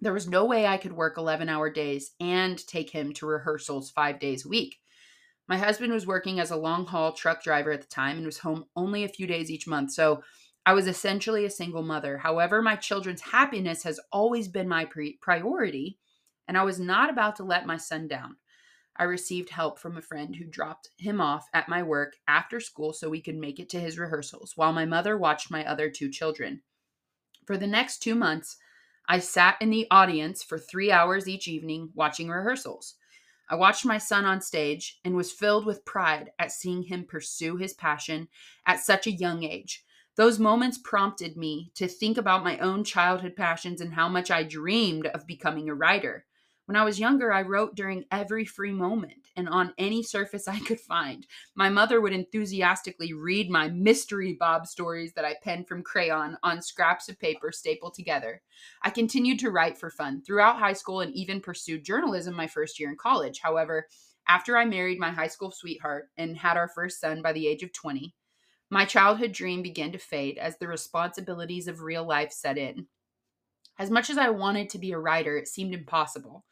There 0.00 0.14
was 0.14 0.26
no 0.26 0.46
way 0.46 0.66
I 0.66 0.78
could 0.78 0.94
work 0.94 1.18
11 1.18 1.50
hour 1.50 1.68
days 1.68 2.12
and 2.18 2.66
take 2.66 2.88
him 2.88 3.12
to 3.12 3.26
rehearsals 3.26 3.90
five 3.90 4.18
days 4.18 4.46
a 4.46 4.48
week. 4.48 4.78
My 5.48 5.58
husband 5.58 5.92
was 5.92 6.06
working 6.06 6.40
as 6.40 6.50
a 6.50 6.56
long 6.56 6.86
haul 6.86 7.12
truck 7.12 7.42
driver 7.42 7.72
at 7.72 7.82
the 7.82 7.88
time 7.88 8.16
and 8.16 8.24
was 8.24 8.38
home 8.38 8.64
only 8.74 9.04
a 9.04 9.08
few 9.08 9.26
days 9.26 9.50
each 9.50 9.66
month, 9.66 9.92
so 9.92 10.22
I 10.64 10.72
was 10.72 10.86
essentially 10.86 11.44
a 11.44 11.50
single 11.50 11.82
mother. 11.82 12.16
However, 12.16 12.62
my 12.62 12.76
children's 12.76 13.20
happiness 13.20 13.82
has 13.82 14.00
always 14.10 14.48
been 14.48 14.66
my 14.66 14.86
pre- 14.86 15.18
priority, 15.20 15.98
and 16.48 16.56
I 16.56 16.62
was 16.62 16.80
not 16.80 17.10
about 17.10 17.36
to 17.36 17.44
let 17.44 17.66
my 17.66 17.76
son 17.76 18.08
down. 18.08 18.36
I 19.02 19.06
received 19.06 19.50
help 19.50 19.80
from 19.80 19.96
a 19.96 20.00
friend 20.00 20.36
who 20.36 20.44
dropped 20.44 20.90
him 20.96 21.20
off 21.20 21.48
at 21.52 21.68
my 21.68 21.82
work 21.82 22.14
after 22.28 22.60
school 22.60 22.92
so 22.92 23.10
we 23.10 23.20
could 23.20 23.34
make 23.34 23.58
it 23.58 23.68
to 23.70 23.80
his 23.80 23.98
rehearsals, 23.98 24.52
while 24.54 24.72
my 24.72 24.84
mother 24.84 25.18
watched 25.18 25.50
my 25.50 25.66
other 25.66 25.90
two 25.90 26.08
children. 26.08 26.62
For 27.44 27.56
the 27.56 27.66
next 27.66 27.98
two 27.98 28.14
months, 28.14 28.58
I 29.08 29.18
sat 29.18 29.56
in 29.60 29.70
the 29.70 29.88
audience 29.90 30.44
for 30.44 30.56
three 30.56 30.92
hours 30.92 31.26
each 31.26 31.48
evening 31.48 31.90
watching 31.96 32.28
rehearsals. 32.28 32.94
I 33.50 33.56
watched 33.56 33.84
my 33.84 33.98
son 33.98 34.24
on 34.24 34.40
stage 34.40 35.00
and 35.04 35.16
was 35.16 35.32
filled 35.32 35.66
with 35.66 35.84
pride 35.84 36.30
at 36.38 36.52
seeing 36.52 36.84
him 36.84 37.04
pursue 37.04 37.56
his 37.56 37.74
passion 37.74 38.28
at 38.66 38.78
such 38.78 39.08
a 39.08 39.10
young 39.10 39.42
age. 39.42 39.84
Those 40.14 40.38
moments 40.38 40.78
prompted 40.78 41.36
me 41.36 41.72
to 41.74 41.88
think 41.88 42.18
about 42.18 42.44
my 42.44 42.56
own 42.58 42.84
childhood 42.84 43.34
passions 43.34 43.80
and 43.80 43.94
how 43.94 44.08
much 44.08 44.30
I 44.30 44.44
dreamed 44.44 45.06
of 45.08 45.26
becoming 45.26 45.68
a 45.68 45.74
writer. 45.74 46.24
When 46.66 46.76
I 46.76 46.84
was 46.84 47.00
younger, 47.00 47.32
I 47.32 47.42
wrote 47.42 47.74
during 47.74 48.04
every 48.10 48.44
free 48.44 48.72
moment 48.72 49.28
and 49.36 49.48
on 49.48 49.74
any 49.78 50.02
surface 50.02 50.46
I 50.48 50.60
could 50.60 50.80
find. 50.80 51.26
My 51.54 51.68
mother 51.68 52.00
would 52.00 52.12
enthusiastically 52.12 53.12
read 53.12 53.50
my 53.50 53.68
mystery 53.68 54.36
Bob 54.38 54.66
stories 54.66 55.12
that 55.14 55.24
I 55.24 55.36
penned 55.42 55.68
from 55.68 55.82
crayon 55.82 56.36
on 56.42 56.62
scraps 56.62 57.08
of 57.08 57.18
paper 57.18 57.50
stapled 57.52 57.94
together. 57.94 58.42
I 58.82 58.90
continued 58.90 59.40
to 59.40 59.50
write 59.50 59.76
for 59.76 59.90
fun 59.90 60.22
throughout 60.22 60.58
high 60.58 60.72
school 60.74 61.00
and 61.00 61.12
even 61.14 61.40
pursued 61.40 61.84
journalism 61.84 62.34
my 62.34 62.46
first 62.46 62.78
year 62.78 62.90
in 62.90 62.96
college. 62.96 63.40
However, 63.42 63.88
after 64.28 64.56
I 64.56 64.64
married 64.64 65.00
my 65.00 65.10
high 65.10 65.26
school 65.26 65.50
sweetheart 65.50 66.10
and 66.16 66.36
had 66.36 66.56
our 66.56 66.68
first 66.68 67.00
son 67.00 67.22
by 67.22 67.32
the 67.32 67.48
age 67.48 67.62
of 67.64 67.72
20, 67.72 68.14
my 68.70 68.84
childhood 68.84 69.32
dream 69.32 69.62
began 69.62 69.92
to 69.92 69.98
fade 69.98 70.38
as 70.38 70.56
the 70.56 70.68
responsibilities 70.68 71.66
of 71.68 71.82
real 71.82 72.06
life 72.06 72.32
set 72.32 72.56
in. 72.56 72.86
As 73.78 73.90
much 73.90 74.10
as 74.10 74.18
I 74.18 74.30
wanted 74.30 74.68
to 74.70 74.78
be 74.78 74.92
a 74.92 74.98
writer, 74.98 75.36
it 75.36 75.48
seemed 75.48 75.74
impossible. 75.74 76.44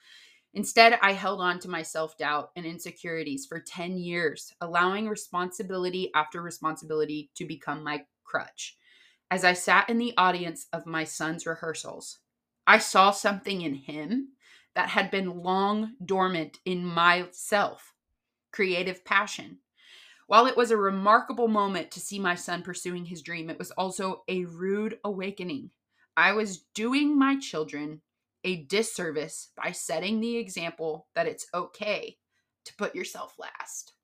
Instead, 0.52 0.98
I 1.00 1.12
held 1.12 1.40
on 1.40 1.58
to 1.60 1.68
my 1.68 1.82
self 1.82 2.16
doubt 2.18 2.50
and 2.56 2.66
insecurities 2.66 3.46
for 3.46 3.60
10 3.60 3.98
years, 3.98 4.52
allowing 4.60 5.08
responsibility 5.08 6.10
after 6.14 6.42
responsibility 6.42 7.30
to 7.36 7.44
become 7.44 7.84
my 7.84 8.04
crutch. 8.24 8.76
As 9.30 9.44
I 9.44 9.52
sat 9.52 9.88
in 9.88 9.98
the 9.98 10.14
audience 10.16 10.66
of 10.72 10.86
my 10.86 11.04
son's 11.04 11.46
rehearsals, 11.46 12.18
I 12.66 12.78
saw 12.78 13.12
something 13.12 13.62
in 13.62 13.74
him 13.74 14.30
that 14.74 14.88
had 14.88 15.10
been 15.10 15.42
long 15.42 15.94
dormant 16.04 16.58
in 16.64 16.84
myself 16.84 17.94
creative 18.52 19.04
passion. 19.04 19.58
While 20.26 20.46
it 20.46 20.56
was 20.56 20.70
a 20.70 20.76
remarkable 20.76 21.48
moment 21.48 21.90
to 21.92 22.00
see 22.00 22.18
my 22.18 22.34
son 22.34 22.62
pursuing 22.62 23.04
his 23.04 23.22
dream, 23.22 23.50
it 23.50 23.58
was 23.58 23.70
also 23.72 24.22
a 24.28 24.44
rude 24.44 24.98
awakening. 25.04 25.70
I 26.20 26.32
was 26.32 26.58
doing 26.74 27.18
my 27.18 27.38
children 27.38 28.02
a 28.44 28.64
disservice 28.64 29.48
by 29.56 29.72
setting 29.72 30.20
the 30.20 30.36
example 30.36 31.06
that 31.14 31.26
it's 31.26 31.46
okay 31.54 32.18
to 32.66 32.74
put 32.76 32.94
yourself 32.94 33.36
last, 33.38 33.94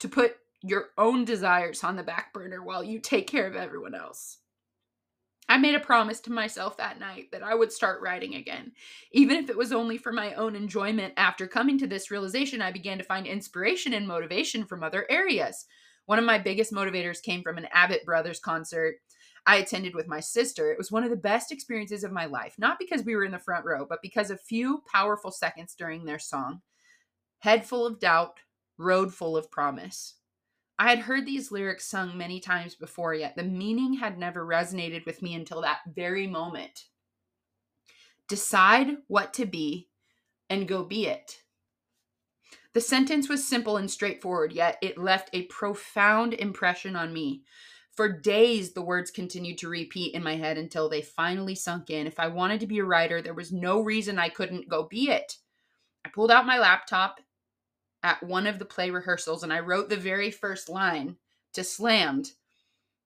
to 0.00 0.08
put 0.08 0.36
your 0.60 0.90
own 0.98 1.24
desires 1.24 1.82
on 1.82 1.96
the 1.96 2.02
back 2.02 2.34
burner 2.34 2.62
while 2.62 2.84
you 2.84 2.98
take 2.98 3.26
care 3.26 3.46
of 3.46 3.56
everyone 3.56 3.94
else. 3.94 4.36
I 5.48 5.56
made 5.56 5.74
a 5.74 5.80
promise 5.80 6.20
to 6.20 6.32
myself 6.32 6.76
that 6.76 7.00
night 7.00 7.28
that 7.32 7.42
I 7.42 7.54
would 7.54 7.72
start 7.72 8.02
writing 8.02 8.34
again, 8.34 8.72
even 9.12 9.38
if 9.38 9.48
it 9.48 9.56
was 9.56 9.72
only 9.72 9.96
for 9.96 10.12
my 10.12 10.34
own 10.34 10.54
enjoyment. 10.54 11.14
After 11.16 11.46
coming 11.46 11.78
to 11.78 11.86
this 11.86 12.10
realization, 12.10 12.60
I 12.60 12.70
began 12.70 12.98
to 12.98 13.04
find 13.04 13.26
inspiration 13.26 13.94
and 13.94 14.06
motivation 14.06 14.66
from 14.66 14.82
other 14.82 15.06
areas. 15.08 15.64
One 16.04 16.18
of 16.18 16.26
my 16.26 16.38
biggest 16.38 16.70
motivators 16.70 17.22
came 17.22 17.42
from 17.42 17.56
an 17.56 17.68
Avett 17.74 18.04
Brothers 18.04 18.40
concert 18.40 18.96
I 19.46 19.56
attended 19.56 19.94
with 19.94 20.06
my 20.06 20.20
sister. 20.20 20.70
It 20.70 20.78
was 20.78 20.92
one 20.92 21.02
of 21.02 21.10
the 21.10 21.16
best 21.16 21.50
experiences 21.50 22.04
of 22.04 22.12
my 22.12 22.26
life, 22.26 22.54
not 22.58 22.78
because 22.78 23.04
we 23.04 23.16
were 23.16 23.24
in 23.24 23.32
the 23.32 23.38
front 23.38 23.64
row, 23.64 23.84
but 23.88 24.02
because 24.02 24.30
a 24.30 24.36
few 24.36 24.82
powerful 24.92 25.30
seconds 25.30 25.74
during 25.74 26.04
their 26.04 26.18
song. 26.18 26.62
Head 27.40 27.66
full 27.66 27.86
of 27.86 27.98
doubt, 27.98 28.38
road 28.78 29.12
full 29.12 29.36
of 29.36 29.50
promise. 29.50 30.14
I 30.78 30.90
had 30.90 31.00
heard 31.00 31.26
these 31.26 31.52
lyrics 31.52 31.86
sung 31.86 32.16
many 32.16 32.40
times 32.40 32.74
before, 32.74 33.14
yet 33.14 33.36
the 33.36 33.42
meaning 33.42 33.94
had 33.94 34.18
never 34.18 34.46
resonated 34.46 35.06
with 35.06 35.22
me 35.22 35.34
until 35.34 35.60
that 35.62 35.80
very 35.92 36.26
moment. 36.26 36.84
Decide 38.28 38.96
what 39.08 39.34
to 39.34 39.46
be 39.46 39.88
and 40.48 40.68
go 40.68 40.84
be 40.84 41.06
it. 41.06 41.42
The 42.74 42.80
sentence 42.80 43.28
was 43.28 43.46
simple 43.46 43.76
and 43.76 43.90
straightforward, 43.90 44.52
yet 44.52 44.78
it 44.80 44.96
left 44.96 45.30
a 45.32 45.42
profound 45.46 46.32
impression 46.32 46.96
on 46.96 47.12
me. 47.12 47.42
For 47.92 48.08
days, 48.08 48.72
the 48.72 48.82
words 48.82 49.10
continued 49.10 49.58
to 49.58 49.68
repeat 49.68 50.14
in 50.14 50.22
my 50.22 50.36
head 50.36 50.56
until 50.56 50.88
they 50.88 51.02
finally 51.02 51.54
sunk 51.54 51.90
in. 51.90 52.06
If 52.06 52.18
I 52.18 52.28
wanted 52.28 52.60
to 52.60 52.66
be 52.66 52.78
a 52.78 52.84
writer, 52.84 53.20
there 53.20 53.34
was 53.34 53.52
no 53.52 53.80
reason 53.80 54.18
I 54.18 54.30
couldn't 54.30 54.68
go 54.68 54.84
be 54.84 55.10
it. 55.10 55.36
I 56.04 56.08
pulled 56.08 56.30
out 56.30 56.46
my 56.46 56.58
laptop 56.58 57.20
at 58.02 58.22
one 58.22 58.46
of 58.46 58.58
the 58.58 58.64
play 58.64 58.90
rehearsals 58.90 59.42
and 59.42 59.52
I 59.52 59.60
wrote 59.60 59.88
the 59.88 59.96
very 59.96 60.30
first 60.30 60.68
line 60.68 61.16
to 61.52 61.62
Slammed. 61.62 62.32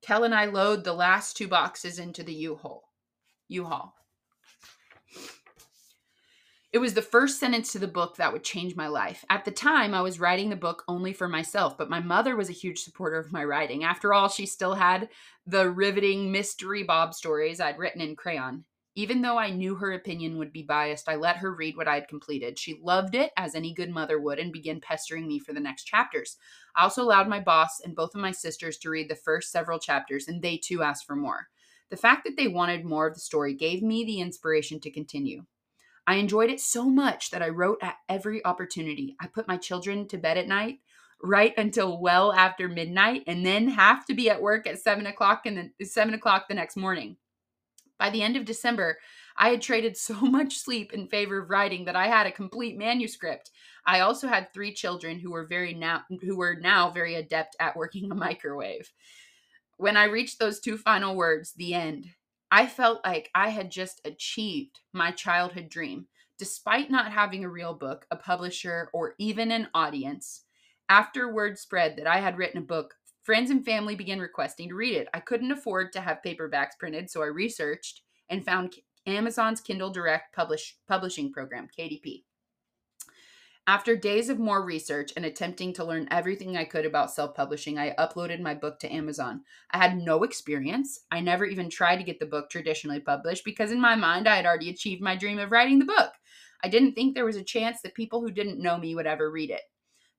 Kel 0.03 0.25
and 0.25 0.35
I 0.35 0.47
load 0.47 0.85
the 0.85 0.93
last 0.93 1.37
two 1.37 1.49
boxes 1.49 1.99
into 1.99 2.23
the 2.23 2.35
U-Haul. 2.35 2.85
U-Haul. 3.49 3.95
It 6.73 6.79
was 6.79 6.95
the 6.95 7.03
first 7.03 7.41
sentence 7.41 7.73
to 7.73 7.79
the 7.79 7.87
book 7.87 8.17
that 8.17 8.33
would 8.33 8.45
change 8.45 8.77
my 8.77 8.89
life. 8.89 9.25
At 9.31 9.45
the 9.45 9.51
time, 9.51 9.95
I 9.95 10.03
was 10.03 10.21
writing 10.21 10.51
the 10.51 10.57
book 10.57 10.85
only 10.89 11.13
for 11.13 11.29
myself, 11.29 11.79
but 11.79 11.89
my 11.89 12.01
mother 12.01 12.37
was 12.37 12.51
a 12.51 12.53
huge 12.53 12.81
supporter 12.81 13.19
of 13.19 13.33
my 13.33 13.45
writing. 13.45 13.85
After 13.85 14.13
all, 14.13 14.29
she 14.29 14.47
still 14.47 14.75
had 14.75 15.09
the 15.47 15.71
riveting 15.71 16.33
mystery 16.33 16.83
Bob 16.83 17.15
stories 17.15 17.61
I'd 17.61 17.79
written 17.79 18.01
in 18.01 18.17
crayon. 18.17 18.65
Even 18.99 19.23
though 19.23 19.39
I 19.39 19.51
knew 19.51 19.75
her 19.77 19.93
opinion 19.93 20.39
would 20.39 20.53
be 20.53 20.63
biased, 20.63 21.09
I 21.09 21.17
let 21.17 21.37
her 21.37 21.55
read 21.55 21.77
what 21.77 21.87
I 21.87 21.95
had 21.95 22.09
completed. 22.09 22.59
She 22.59 22.81
loved 22.83 23.15
it, 23.15 23.31
as 23.37 23.55
any 23.55 23.73
good 23.73 23.91
mother 23.91 24.19
would, 24.19 24.39
and 24.39 24.53
began 24.53 24.81
pestering 24.81 25.29
me 25.29 25.39
for 25.39 25.53
the 25.53 25.61
next 25.61 25.85
chapters. 25.85 26.37
I 26.75 26.83
also 26.83 27.03
allowed 27.03 27.29
my 27.29 27.41
boss 27.41 27.81
and 27.81 27.95
both 27.95 28.15
of 28.15 28.21
my 28.21 28.33
sisters 28.33 28.79
to 28.79 28.91
read 28.91 29.09
the 29.09 29.15
first 29.15 29.53
several 29.53 29.79
chapters, 29.79 30.29
and 30.29 30.43
they 30.43 30.57
too 30.57 30.83
asked 30.83 31.07
for 31.07 31.15
more. 31.15 31.49
The 31.91 31.97
fact 31.97 32.25
that 32.25 32.37
they 32.37 32.49
wanted 32.49 32.85
more 32.85 33.07
of 33.07 33.15
the 33.15 33.21
story 33.21 33.55
gave 33.55 33.83
me 33.83 34.05
the 34.05 34.21
inspiration 34.21 34.81
to 34.81 34.91
continue. 34.91 35.45
I 36.07 36.17
enjoyed 36.17 36.51
it 36.51 36.61
so 36.61 36.85
much 36.85 37.31
that 37.31 37.43
I 37.43 37.49
wrote 37.49 37.79
at 37.83 37.97
every 38.09 38.45
opportunity. 38.45 39.17
I 39.21 39.27
put 39.27 39.49
my 39.49 39.57
children 39.57 40.07
to 40.09 40.19
bed 40.19 40.39
at 40.39 40.47
night, 40.47 40.79
right 41.23 41.53
until 41.57 42.01
well 42.01 42.33
after 42.33 42.69
midnight, 42.69 43.25
and 43.27 43.45
then 43.45 43.69
have 43.69 44.05
to 44.07 44.15
be 44.15 44.31
at 44.31 44.41
work 44.41 44.67
at 44.67 44.79
seven 44.79 45.07
o'clock 45.07 45.47
and 45.47 45.57
then 45.57 45.73
seven 45.83 46.15
o'clock 46.15 46.47
the 46.49 46.55
next 46.55 46.77
morning. 46.77 47.17
By 47.99 48.11
the 48.11 48.23
end 48.23 48.37
of 48.37 48.45
December, 48.45 48.99
I 49.37 49.51
had 49.51 49.63
traded 49.63 49.97
so 49.97 50.15
much 50.21 50.59
sleep 50.59 50.93
in 50.93 51.09
favor 51.09 51.43
of 51.43 51.51
writing 51.51 51.85
that 51.87 51.97
I 51.97 52.09
had 52.09 52.27
a 52.27 52.33
complete 52.33 52.79
manuscript. 52.79 53.51
I 53.85 54.01
also 54.01 54.29
had 54.29 54.53
three 54.53 54.73
children 54.73 55.19
who 55.19 55.31
were 55.31 55.47
very 55.47 55.75
now 55.75 56.03
who 56.23 56.37
were 56.37 56.57
now 56.61 56.91
very 56.91 57.15
adept 57.15 57.57
at 57.61 57.77
working 57.77 58.11
a 58.11 58.15
microwave. 58.15 58.91
When 59.77 59.97
I 59.97 60.05
reached 60.05 60.39
those 60.39 60.61
two 60.61 60.79
final 60.79 61.17
words, 61.17 61.53
the 61.53 61.75
end, 61.75 62.07
I 62.51 62.67
felt 62.67 63.05
like 63.05 63.31
I 63.35 63.49
had 63.51 63.71
just 63.71 64.01
achieved 64.05 64.81
my 64.93 65.11
childhood 65.11 65.69
dream. 65.69 66.07
Despite 66.39 66.91
not 66.91 67.13
having 67.13 67.45
a 67.45 67.49
real 67.49 67.75
book, 67.75 68.07
a 68.11 68.17
publisher, 68.17 68.91
or 68.93 69.15
even 69.19 69.51
an 69.51 69.69
audience, 69.75 70.43
after 70.89 71.33
word 71.33 71.59
spread 71.59 71.97
that 71.97 72.07
I 72.07 72.19
had 72.19 72.37
written 72.37 72.59
a 72.59 72.65
book, 72.65 72.95
friends 73.23 73.51
and 73.51 73.65
family 73.65 73.97
began 73.97 74.21
requesting 74.21 74.69
to 74.69 74.75
read 74.75 74.95
it. 74.95 75.09
I 75.15 75.21
couldn't 75.21 75.51
afford 75.51 75.93
to 75.93 76.01
have 76.01 76.23
paperbacks 76.25 76.79
printed, 76.79 77.11
so 77.11 77.23
I 77.23 77.27
researched 77.27 78.03
and 78.29 78.45
found 78.45 78.75
Amazon's 79.07 79.61
Kindle 79.61 79.91
Direct 79.91 80.35
publish, 80.35 80.77
publishing 80.87 81.33
program, 81.33 81.69
KDP. 81.77 82.25
After 83.69 83.97
days 83.97 84.29
of 84.29 84.39
more 84.39 84.65
research 84.65 85.13
and 85.17 85.25
attempting 85.25 85.73
to 85.73 85.85
learn 85.85 86.07
everything 86.13 86.57
I 86.57 86.65
could 86.65 86.87
about 86.87 87.11
self 87.11 87.35
publishing, 87.35 87.79
I 87.79 87.97
uploaded 87.97 88.41
my 88.41 88.55
book 88.55 88.79
to 88.81 88.93
Amazon. 88.93 89.43
I 89.73 89.79
had 89.79 89.99
no 89.99 90.23
experience. 90.23 91.01
I 91.11 91.21
never 91.21 91.45
even 91.45 91.69
tried 91.69 91.97
to 91.97 92.05
get 92.05 92.21
the 92.21 92.27
book 92.27 92.49
traditionally 92.49 93.01
published 93.01 93.45
because, 93.45 93.73
in 93.73 93.81
my 93.81 93.97
mind, 93.97 94.29
I 94.29 94.37
had 94.37 94.47
already 94.47 94.71
achieved 94.71 95.03
my 95.03 95.17
dream 95.17 95.41
of 95.41 95.51
writing 95.51 95.81
the 95.81 95.85
book. 95.85 96.13
I 96.63 96.69
didn't 96.69 96.93
think 96.93 97.15
there 97.15 97.25
was 97.25 97.35
a 97.35 97.43
chance 97.43 97.83
that 97.83 97.95
people 97.95 98.21
who 98.21 98.31
didn't 98.31 98.63
know 98.63 98.79
me 98.79 98.95
would 98.95 99.07
ever 99.07 99.33
read 99.33 99.51
it. 99.51 99.63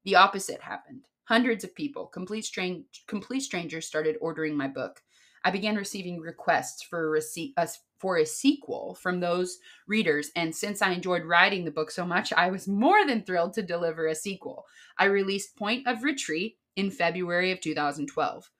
The 0.04 0.16
opposite 0.16 0.62
happened. 0.62 1.06
Hundreds 1.24 1.64
of 1.64 1.74
people, 1.74 2.08
complete, 2.08 2.44
strange, 2.44 2.84
complete 3.08 3.42
strangers, 3.42 3.88
started 3.88 4.18
ordering 4.20 4.58
my 4.58 4.68
book. 4.68 5.02
I 5.48 5.50
began 5.50 5.78
receiving 5.78 6.20
requests 6.20 6.84
for 6.84 7.16
a, 7.16 7.22
uh, 7.56 7.68
for 8.00 8.18
a 8.18 8.26
sequel 8.26 8.96
from 8.96 9.22
those 9.22 9.60
readers. 9.88 10.30
And 10.36 10.54
since 10.54 10.82
I 10.82 10.92
enjoyed 10.92 11.24
writing 11.24 11.64
the 11.64 11.72
book 11.72 11.90
so 11.90 12.06
much, 12.06 12.34
I 12.34 12.52
was 12.52 12.68
more 12.68 13.06
than 13.06 13.24
thrilled 13.24 13.54
to 13.54 13.62
deliver 13.62 14.08
a 14.08 14.14
sequel. 14.14 14.66
I 14.98 15.06
released 15.06 15.56
Point 15.56 15.88
of 15.88 16.04
Retreat 16.04 16.58
in 16.76 16.92
February 16.92 17.54
of 17.54 17.62
2012. 17.62 18.52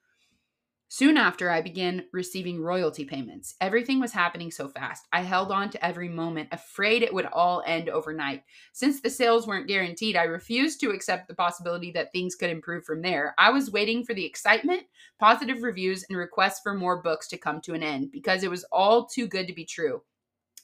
Soon 0.90 1.18
after, 1.18 1.50
I 1.50 1.60
began 1.60 2.06
receiving 2.14 2.62
royalty 2.62 3.04
payments. 3.04 3.54
Everything 3.60 4.00
was 4.00 4.12
happening 4.12 4.50
so 4.50 4.68
fast. 4.68 5.06
I 5.12 5.20
held 5.20 5.52
on 5.52 5.68
to 5.70 5.84
every 5.84 6.08
moment, 6.08 6.48
afraid 6.50 7.02
it 7.02 7.12
would 7.12 7.26
all 7.26 7.62
end 7.66 7.90
overnight. 7.90 8.42
Since 8.72 9.02
the 9.02 9.10
sales 9.10 9.46
weren't 9.46 9.68
guaranteed, 9.68 10.16
I 10.16 10.22
refused 10.22 10.80
to 10.80 10.90
accept 10.90 11.28
the 11.28 11.34
possibility 11.34 11.90
that 11.92 12.10
things 12.10 12.34
could 12.34 12.48
improve 12.48 12.86
from 12.86 13.02
there. 13.02 13.34
I 13.36 13.50
was 13.50 13.70
waiting 13.70 14.02
for 14.02 14.14
the 14.14 14.24
excitement, 14.24 14.84
positive 15.20 15.62
reviews, 15.62 16.06
and 16.08 16.16
requests 16.16 16.60
for 16.62 16.72
more 16.72 17.02
books 17.02 17.28
to 17.28 17.36
come 17.36 17.60
to 17.62 17.74
an 17.74 17.82
end 17.82 18.10
because 18.10 18.42
it 18.42 18.50
was 18.50 18.64
all 18.72 19.04
too 19.06 19.26
good 19.26 19.46
to 19.46 19.52
be 19.52 19.66
true. 19.66 20.00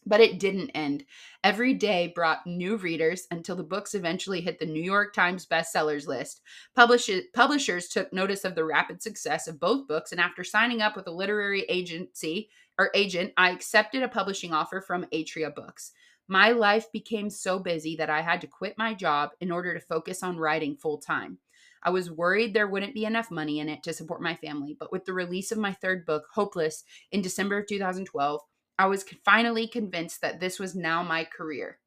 But 0.07 0.21
it 0.21 0.39
didn't 0.39 0.71
end. 0.71 1.05
Every 1.43 1.73
day 1.73 2.13
brought 2.15 2.47
new 2.47 2.77
readers 2.77 3.27
until 3.31 3.57
the 3.57 3.63
books 3.63 3.95
eventually 3.95 4.41
hit 4.43 4.59
the 4.59 4.67
New 4.67 4.83
York 4.83 5.15
Times 5.15 5.47
bestsellers 5.47 6.07
list. 6.07 6.43
publishers 6.75 7.89
took 7.89 8.13
notice 8.13 8.45
of 8.45 8.55
the 8.55 8.65
rapid 8.65 9.03
success 9.03 9.49
of 9.49 9.61
both 9.61 9.89
books, 9.89 10.13
and 10.13 10.21
after 10.21 10.45
signing 10.45 10.83
up 10.83 10.95
with 10.95 11.07
a 11.07 11.13
literary 11.13 11.63
agency 11.69 12.51
or 12.79 12.91
agent, 12.95 13.33
I 13.37 13.51
accepted 13.51 14.03
a 14.03 14.09
publishing 14.09 14.53
offer 14.53 14.81
from 14.81 15.07
Atria 15.13 15.55
Books. 15.55 15.93
My 16.27 16.51
life 16.51 16.91
became 16.93 17.29
so 17.29 17.59
busy 17.59 17.97
that 17.97 18.11
I 18.11 18.23
had 18.23 18.41
to 18.41 18.47
quit 18.47 18.79
my 18.79 18.95
job 18.95 19.31
in 19.41 19.51
order 19.53 19.75
to 19.75 19.81
focus 19.81 20.23
on 20.23 20.39
writing 20.39 20.77
full 20.77 20.99
time. 20.99 21.39
I 21.83 21.91
was 21.91 22.11
worried 22.11 22.55
there 22.55 22.67
wouldn't 22.67 22.95
be 22.95 23.05
enough 23.05 23.31
money 23.31 23.61
in 23.61 23.69
it 23.69 23.83
to 23.83 23.93
support 23.93 24.23
my 24.23 24.35
family, 24.35 24.75
but 24.79 24.91
with 24.91 25.05
the 25.05 25.13
release 25.13 25.53
of 25.53 25.59
my 25.59 25.73
third 25.73 26.07
book, 26.07 26.25
Hopeless, 26.33 26.83
in 27.13 27.21
December 27.21 27.59
of 27.59 27.67
2012, 27.67 28.41
I 28.79 28.87
was 28.87 29.05
finally 29.25 29.69
convinced 29.69 30.21
that 30.21 30.41
this 30.41 30.59
was 30.59 30.75
now 30.75 31.03
my 31.03 31.25
career. 31.25 31.79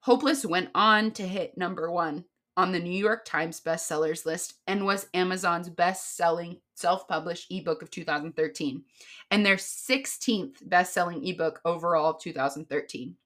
Hopeless 0.00 0.44
went 0.44 0.70
on 0.74 1.12
to 1.12 1.26
hit 1.26 1.56
number 1.56 1.90
one 1.90 2.24
on 2.56 2.72
the 2.72 2.80
New 2.80 2.90
York 2.90 3.24
Times 3.24 3.60
bestsellers 3.60 4.26
list 4.26 4.54
and 4.66 4.84
was 4.84 5.06
Amazon's 5.14 5.70
best 5.70 6.16
selling 6.16 6.58
self 6.74 7.08
published 7.08 7.46
ebook 7.50 7.82
of 7.82 7.90
2013 7.90 8.82
and 9.30 9.46
their 9.46 9.56
16th 9.56 10.68
best 10.68 10.92
selling 10.92 11.26
ebook 11.26 11.60
overall 11.64 12.10
of 12.10 12.20
2013. 12.20 13.16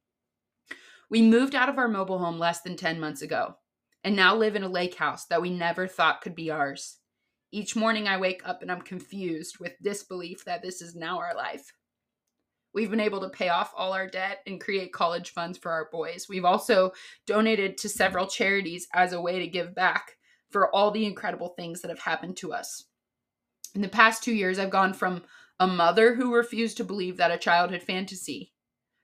We 1.08 1.22
moved 1.22 1.54
out 1.54 1.68
of 1.68 1.78
our 1.78 1.88
mobile 1.88 2.18
home 2.18 2.38
less 2.38 2.60
than 2.60 2.76
10 2.76 3.00
months 3.00 3.22
ago 3.22 3.56
and 4.04 4.14
now 4.14 4.36
live 4.36 4.54
in 4.54 4.62
a 4.62 4.68
lake 4.68 4.94
house 4.94 5.24
that 5.26 5.42
we 5.42 5.50
never 5.50 5.88
thought 5.88 6.20
could 6.20 6.34
be 6.34 6.50
ours. 6.50 6.98
Each 7.52 7.74
morning 7.74 8.06
I 8.06 8.18
wake 8.18 8.42
up 8.44 8.62
and 8.62 8.70
I'm 8.70 8.82
confused 8.82 9.58
with 9.58 9.80
disbelief 9.82 10.44
that 10.44 10.62
this 10.62 10.82
is 10.82 10.94
now 10.94 11.18
our 11.18 11.34
life. 11.34 11.72
We've 12.76 12.90
been 12.90 13.00
able 13.00 13.22
to 13.22 13.30
pay 13.30 13.48
off 13.48 13.72
all 13.74 13.94
our 13.94 14.06
debt 14.06 14.42
and 14.46 14.60
create 14.60 14.92
college 14.92 15.30
funds 15.30 15.56
for 15.56 15.72
our 15.72 15.88
boys. 15.90 16.26
We've 16.28 16.44
also 16.44 16.92
donated 17.26 17.78
to 17.78 17.88
several 17.88 18.26
charities 18.26 18.86
as 18.92 19.14
a 19.14 19.20
way 19.20 19.38
to 19.38 19.46
give 19.46 19.74
back 19.74 20.16
for 20.50 20.68
all 20.74 20.90
the 20.90 21.06
incredible 21.06 21.54
things 21.56 21.80
that 21.80 21.88
have 21.88 22.00
happened 22.00 22.36
to 22.36 22.52
us. 22.52 22.84
In 23.74 23.80
the 23.80 23.88
past 23.88 24.22
two 24.22 24.34
years, 24.34 24.58
I've 24.58 24.68
gone 24.68 24.92
from 24.92 25.22
a 25.58 25.66
mother 25.66 26.14
who 26.14 26.34
refused 26.34 26.76
to 26.76 26.84
believe 26.84 27.16
that 27.16 27.30
a 27.30 27.38
childhood 27.38 27.82
fantasy 27.82 28.52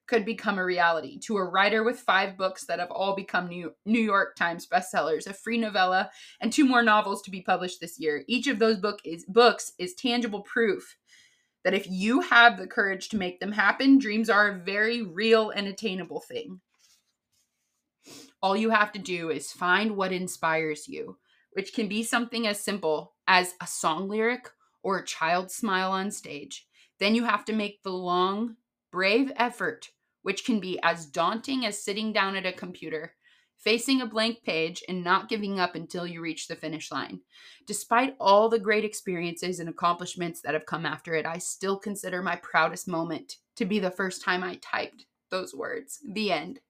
could 0.06 0.26
become 0.26 0.58
a 0.58 0.64
reality 0.64 1.18
to 1.20 1.38
a 1.38 1.44
writer 1.44 1.82
with 1.82 1.98
five 1.98 2.36
books 2.36 2.66
that 2.66 2.78
have 2.78 2.90
all 2.90 3.16
become 3.16 3.48
New, 3.48 3.72
York 3.86 4.36
Times 4.36 4.66
bestsellers, 4.70 5.26
a 5.26 5.32
free 5.32 5.56
novella, 5.56 6.10
and 6.42 6.52
two 6.52 6.66
more 6.66 6.82
novels 6.82 7.22
to 7.22 7.30
be 7.30 7.40
published 7.40 7.80
this 7.80 7.98
year. 7.98 8.22
Each 8.28 8.48
of 8.48 8.58
those 8.58 8.76
book 8.76 9.00
is, 9.06 9.24
books 9.24 9.72
is 9.78 9.94
tangible 9.94 10.42
proof 10.42 10.98
that 11.64 11.75
if 11.75 11.88
you 11.88 12.21
have 12.21 12.59
the 12.59 12.66
courage 12.66 13.09
to 13.11 13.16
make 13.16 13.40
them 13.40 13.52
happen, 13.52 13.99
dreams 13.99 14.28
are 14.28 14.49
a 14.49 14.59
very 14.59 15.02
real 15.02 15.50
and 15.50 15.66
attainable 15.69 16.21
thing. 16.21 16.61
All 18.42 18.57
you 18.57 18.71
have 18.71 18.92
to 18.92 18.99
do 18.99 19.31
is 19.31 19.52
find 19.52 19.97
what 19.97 20.12
inspires 20.12 20.88
you, 20.88 21.19
which 21.52 21.73
can 21.73 21.88
be 21.88 22.02
something 22.02 22.47
as 22.47 22.59
simple 22.59 23.14
as 23.28 23.54
a 23.61 23.66
song 23.66 24.09
lyric 24.09 24.49
or 24.83 24.99
a 24.99 25.07
child's 25.07 25.54
smile 25.54 25.92
on 25.92 26.11
stage. 26.11 26.66
Then 26.99 27.14
you 27.14 27.25
have 27.25 27.45
to 27.45 27.52
make 27.52 27.83
the 27.83 27.92
long, 27.92 28.57
brave 28.90 29.31
effort, 29.37 29.88
which 30.23 30.45
can 30.45 30.59
be 30.59 30.81
as 30.83 31.07
daunting 31.07 31.64
as 31.64 31.83
sitting 31.83 32.12
down 32.12 32.35
at 32.35 32.47
a 32.47 32.52
computer 32.52 33.14
facing 33.62 34.00
a 34.00 34.07
blank 34.07 34.42
page 34.42 34.83
and 34.88 35.04
not 35.04 35.28
giving 35.28 35.61
up 35.61 35.75
until 35.75 36.07
you 36.07 36.21
reach 36.21 36.49
the 36.49 36.57
finish 36.57 36.90
line. 36.90 37.21
Despite 37.66 38.16
all 38.19 38.49
the 38.49 38.59
great 38.59 38.85
experiences 38.85 39.61
and 39.61 39.69
accomplishments 39.69 40.40
that 40.40 40.54
have 40.54 40.66
come 40.66 40.85
after 40.85 41.14
it, 41.14 41.26
I 41.26 41.38
still 41.38 41.78
consider 41.78 42.23
my 42.23 42.37
proudest 42.37 42.88
moment 42.88 43.37
to 43.57 43.64
be 43.64 43.78
the 43.78 43.90
first 43.90 44.23
time 44.23 44.42
I 44.42 44.57
typed 44.57 45.07
those 45.31 45.54
words, 45.54 46.00
the 46.12 46.33
end. 46.33 46.61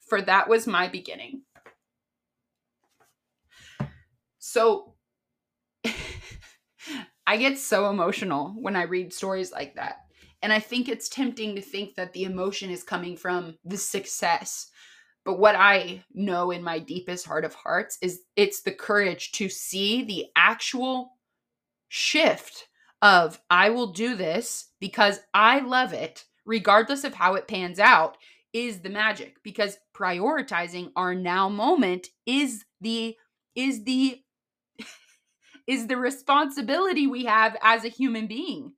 For 0.00 0.22
that 0.22 0.48
was 0.48 0.66
my 0.68 0.86
beginning. 0.88 1.42
So 4.38 4.94
I 7.26 7.36
get 7.36 7.58
so 7.58 7.90
emotional 7.90 8.54
when 8.56 8.76
I 8.76 8.82
read 8.82 9.12
stories 9.12 9.50
like 9.50 9.74
that. 9.74 9.96
And 10.42 10.52
I 10.52 10.60
think 10.60 10.88
it's 10.88 11.08
tempting 11.08 11.56
to 11.56 11.60
think 11.60 11.96
that 11.96 12.12
the 12.12 12.22
emotion 12.22 12.70
is 12.70 12.84
coming 12.84 13.16
from 13.16 13.56
the 13.64 13.76
success 13.76 14.70
but 15.26 15.40
what 15.40 15.56
I 15.56 16.04
know 16.14 16.52
in 16.52 16.62
my 16.62 16.78
deepest 16.78 17.26
heart 17.26 17.44
of 17.44 17.52
hearts 17.52 17.98
is 18.00 18.20
it's 18.36 18.62
the 18.62 18.70
courage 18.70 19.32
to 19.32 19.48
see 19.48 20.04
the 20.04 20.26
actual 20.36 21.18
shift 21.88 22.68
of 23.02 23.40
I 23.50 23.70
will 23.70 23.88
do 23.88 24.14
this 24.14 24.68
because 24.78 25.18
I 25.34 25.58
love 25.58 25.92
it, 25.92 26.24
regardless 26.46 27.02
of 27.02 27.12
how 27.12 27.34
it 27.34 27.48
pans 27.48 27.80
out, 27.80 28.16
is 28.52 28.80
the 28.80 28.88
magic. 28.88 29.42
Because 29.42 29.78
prioritizing 29.92 30.92
our 30.94 31.12
now 31.12 31.48
moment 31.48 32.06
is 32.24 32.64
the 32.80 33.16
is 33.56 33.82
the 33.82 34.22
is 35.66 35.88
the 35.88 35.96
responsibility 35.96 37.08
we 37.08 37.24
have 37.24 37.56
as 37.62 37.84
a 37.84 37.88
human 37.88 38.28
being. 38.28 38.74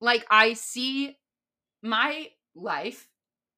Like 0.00 0.24
I 0.30 0.52
see 0.52 1.18
my 1.82 2.28
life 2.54 3.08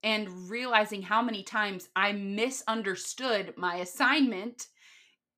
and 0.03 0.51
realizing 0.51 1.03
how 1.03 1.23
many 1.23 1.43
times 1.43 1.89
I 1.97 2.13
misunderstood 2.13 3.55
my 3.57 3.77
assignment 3.77 4.67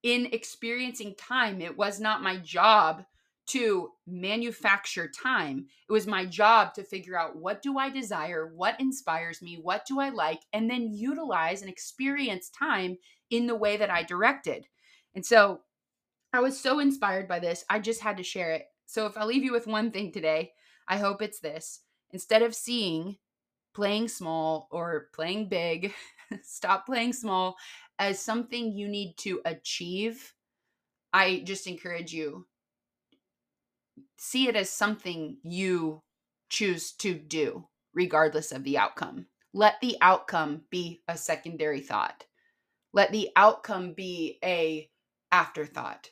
in 0.03 0.27
experiencing 0.33 1.15
time. 1.17 1.61
It 1.61 1.77
was 1.77 2.01
not 2.01 2.23
my 2.23 2.37
job 2.37 3.05
to 3.49 3.89
manufacture 4.07 5.09
time. 5.09 5.67
It 5.89 5.93
was 5.93 6.07
my 6.07 6.27
job 6.27 6.75
to 6.75 6.83
figure 6.83 7.19
out 7.19 7.37
what 7.37 7.63
do 7.63 7.79
I 7.79 7.89
desire, 7.89 8.53
what 8.55 8.79
inspires 8.79 9.41
me, 9.41 9.59
what 9.61 9.87
do 9.87 10.01
I 10.01 10.11
like, 10.11 10.41
and 10.53 10.69
then 10.71 10.93
utilize 10.93 11.63
and 11.63 11.71
experience 11.71 12.51
time 12.51 12.99
in 13.31 13.47
the 13.47 13.57
way 13.57 13.79
that 13.79 13.91
I 13.91 14.03
directed. 14.03 14.67
And 15.15 15.25
so 15.25 15.61
I 16.33 16.41
was 16.41 16.61
so 16.61 16.79
inspired 16.79 17.27
by 17.27 17.39
this, 17.39 17.65
I 17.71 17.79
just 17.79 18.03
had 18.03 18.19
to 18.19 18.23
share 18.23 18.53
it. 18.53 18.67
So 18.85 19.07
if 19.07 19.17
I 19.17 19.25
leave 19.25 19.45
you 19.45 19.53
with 19.53 19.67
one 19.67 19.91
thing 19.91 20.13
today, 20.13 20.53
I 20.87 20.99
hope 20.99 21.23
it's 21.23 21.41
this. 21.41 21.81
Instead 22.11 22.43
of 22.43 22.55
seeing 22.55 23.17
playing 23.79 24.09
small 24.09 24.67
or 24.73 25.07
playing 25.15 25.49
big, 25.49 25.95
stop 26.43 26.85
playing 26.85 27.13
small 27.13 27.57
as 27.97 28.19
something 28.19 28.73
you 28.73 28.89
need 28.89 29.15
to 29.19 29.41
achieve, 29.45 30.35
I 31.13 31.43
just 31.45 31.69
encourage 31.69 32.13
you 32.13 32.49
see 34.17 34.49
it 34.49 34.57
as 34.57 34.69
something 34.69 35.37
you 35.45 36.03
choose 36.49 36.91
to 36.91 37.15
do 37.15 37.69
regardless 37.95 38.51
of 38.51 38.65
the 38.65 38.79
outcome. 38.79 39.27
Let 39.55 39.81
the 39.81 39.97
outcome 40.01 40.63
be 40.71 41.03
a 41.07 41.17
secondary 41.17 41.81
thought. 41.81 42.25
Let 42.93 43.13
the 43.13 43.29
outcome 43.37 43.93
be 43.93 44.41
a 44.43 44.91
afterthought. 45.31 46.11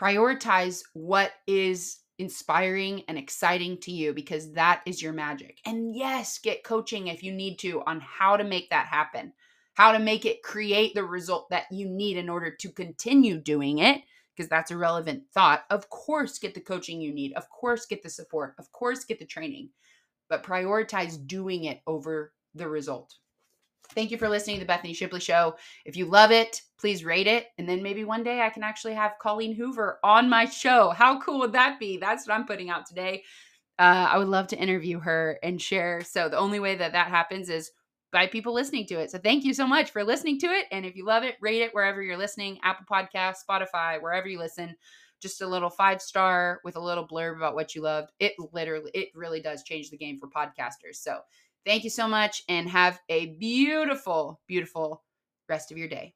Prioritize 0.00 0.84
what 0.94 1.32
is 1.46 1.98
inspiring 2.18 3.02
and 3.08 3.18
exciting 3.18 3.78
to 3.78 3.90
you 3.90 4.12
because 4.12 4.52
that 4.52 4.82
is 4.86 5.02
your 5.02 5.12
magic. 5.12 5.58
And 5.66 5.94
yes, 5.94 6.38
get 6.38 6.64
coaching 6.64 7.08
if 7.08 7.22
you 7.22 7.32
need 7.32 7.58
to 7.60 7.82
on 7.86 8.00
how 8.00 8.36
to 8.36 8.44
make 8.44 8.70
that 8.70 8.86
happen, 8.86 9.32
how 9.74 9.92
to 9.92 9.98
make 9.98 10.24
it 10.24 10.42
create 10.42 10.94
the 10.94 11.04
result 11.04 11.50
that 11.50 11.64
you 11.70 11.88
need 11.88 12.16
in 12.16 12.28
order 12.28 12.50
to 12.50 12.70
continue 12.70 13.38
doing 13.38 13.78
it 13.78 14.02
because 14.34 14.48
that's 14.48 14.70
a 14.70 14.76
relevant 14.76 15.24
thought. 15.32 15.64
Of 15.70 15.90
course, 15.90 16.38
get 16.38 16.54
the 16.54 16.60
coaching 16.60 17.00
you 17.00 17.12
need. 17.12 17.32
Of 17.34 17.48
course, 17.50 17.86
get 17.86 18.02
the 18.02 18.10
support. 18.10 18.54
Of 18.58 18.70
course, 18.72 19.04
get 19.04 19.18
the 19.18 19.26
training. 19.26 19.70
But 20.28 20.42
prioritize 20.42 21.24
doing 21.26 21.64
it 21.64 21.82
over 21.86 22.32
the 22.54 22.68
result. 22.68 23.14
Thank 23.94 24.10
you 24.10 24.18
for 24.18 24.28
listening 24.28 24.56
to 24.56 24.60
the 24.60 24.66
Bethany 24.66 24.92
Shipley 24.92 25.20
Show. 25.20 25.56
If 25.84 25.96
you 25.96 26.06
love 26.06 26.30
it, 26.30 26.62
please 26.78 27.04
rate 27.04 27.26
it. 27.26 27.46
And 27.58 27.68
then 27.68 27.82
maybe 27.82 28.04
one 28.04 28.22
day 28.22 28.40
I 28.40 28.50
can 28.50 28.62
actually 28.62 28.94
have 28.94 29.18
Colleen 29.20 29.54
Hoover 29.54 29.98
on 30.02 30.28
my 30.28 30.44
show. 30.46 30.90
How 30.90 31.20
cool 31.20 31.38
would 31.40 31.52
that 31.52 31.78
be? 31.78 31.96
That's 31.96 32.26
what 32.26 32.34
I'm 32.34 32.46
putting 32.46 32.70
out 32.70 32.86
today. 32.86 33.22
Uh, 33.78 34.08
I 34.10 34.18
would 34.18 34.28
love 34.28 34.48
to 34.48 34.58
interview 34.58 34.98
her 35.00 35.38
and 35.42 35.60
share. 35.60 36.02
So 36.02 36.28
the 36.28 36.38
only 36.38 36.60
way 36.60 36.76
that 36.76 36.92
that 36.92 37.08
happens 37.08 37.48
is 37.48 37.70
by 38.12 38.26
people 38.28 38.54
listening 38.54 38.86
to 38.86 39.00
it. 39.00 39.10
So 39.10 39.18
thank 39.18 39.44
you 39.44 39.52
so 39.52 39.66
much 39.66 39.90
for 39.90 40.04
listening 40.04 40.38
to 40.40 40.46
it. 40.46 40.66
And 40.70 40.86
if 40.86 40.94
you 40.94 41.04
love 41.04 41.24
it, 41.24 41.36
rate 41.40 41.62
it 41.62 41.74
wherever 41.74 42.00
you're 42.00 42.16
listening 42.16 42.58
Apple 42.62 42.86
Podcast, 42.88 43.38
Spotify, 43.48 44.00
wherever 44.00 44.28
you 44.28 44.38
listen. 44.38 44.74
Just 45.20 45.40
a 45.42 45.46
little 45.46 45.70
five 45.70 46.02
star 46.02 46.60
with 46.64 46.76
a 46.76 46.80
little 46.80 47.08
blurb 47.08 47.36
about 47.36 47.54
what 47.54 47.74
you 47.74 47.82
loved. 47.82 48.10
It 48.20 48.34
literally, 48.52 48.90
it 48.94 49.08
really 49.14 49.40
does 49.40 49.64
change 49.64 49.90
the 49.90 49.96
game 49.96 50.18
for 50.18 50.28
podcasters. 50.28 50.96
So 50.96 51.20
Thank 51.66 51.84
you 51.84 51.90
so 51.90 52.06
much 52.06 52.42
and 52.48 52.68
have 52.68 53.00
a 53.08 53.36
beautiful, 53.36 54.40
beautiful 54.46 55.02
rest 55.48 55.72
of 55.72 55.78
your 55.78 55.88
day. 55.88 56.14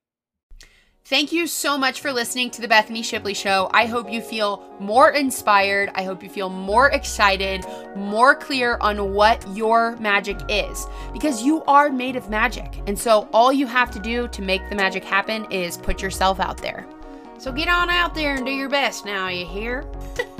Thank 1.09 1.33
you 1.33 1.47
so 1.47 1.79
much 1.79 2.03
for 2.03 2.13
listening 2.13 2.51
to 2.51 2.61
the 2.61 2.69
Bethany 2.69 3.01
Shipley 3.01 3.33
Show. 3.33 3.71
I 3.73 3.87
hope 3.87 4.13
you 4.13 4.21
feel 4.21 4.63
more 4.79 5.13
inspired. 5.13 5.91
I 5.95 6.03
hope 6.03 6.23
you 6.23 6.29
feel 6.29 6.51
more 6.51 6.91
excited, 6.91 7.65
more 7.97 8.35
clear 8.35 8.77
on 8.83 9.15
what 9.15 9.43
your 9.57 9.97
magic 9.97 10.39
is 10.51 10.87
because 11.15 11.43
you 11.43 11.65
are 11.65 11.89
made 11.89 12.17
of 12.17 12.29
magic. 12.29 12.83
And 12.87 12.99
so 12.99 13.27
all 13.33 13.55
you 13.55 13.67
have 13.67 13.91
to 13.93 13.99
do 13.99 14.29
to 14.29 14.43
make 14.43 14.69
the 14.69 14.77
magic 14.77 15.03
happen 15.03 15.51
is 15.51 15.79
put 15.79 16.03
yourself 16.03 16.41
out 16.41 16.59
there. 16.59 16.87
So 17.39 17.53
get 17.53 17.69
on 17.69 17.89
out 17.89 18.15
there 18.15 18.35
and 18.35 18.45
do 18.45 18.53
your 18.53 18.69
best 18.69 19.07
now, 19.07 19.29
you 19.29 19.47
hear? 19.47 19.91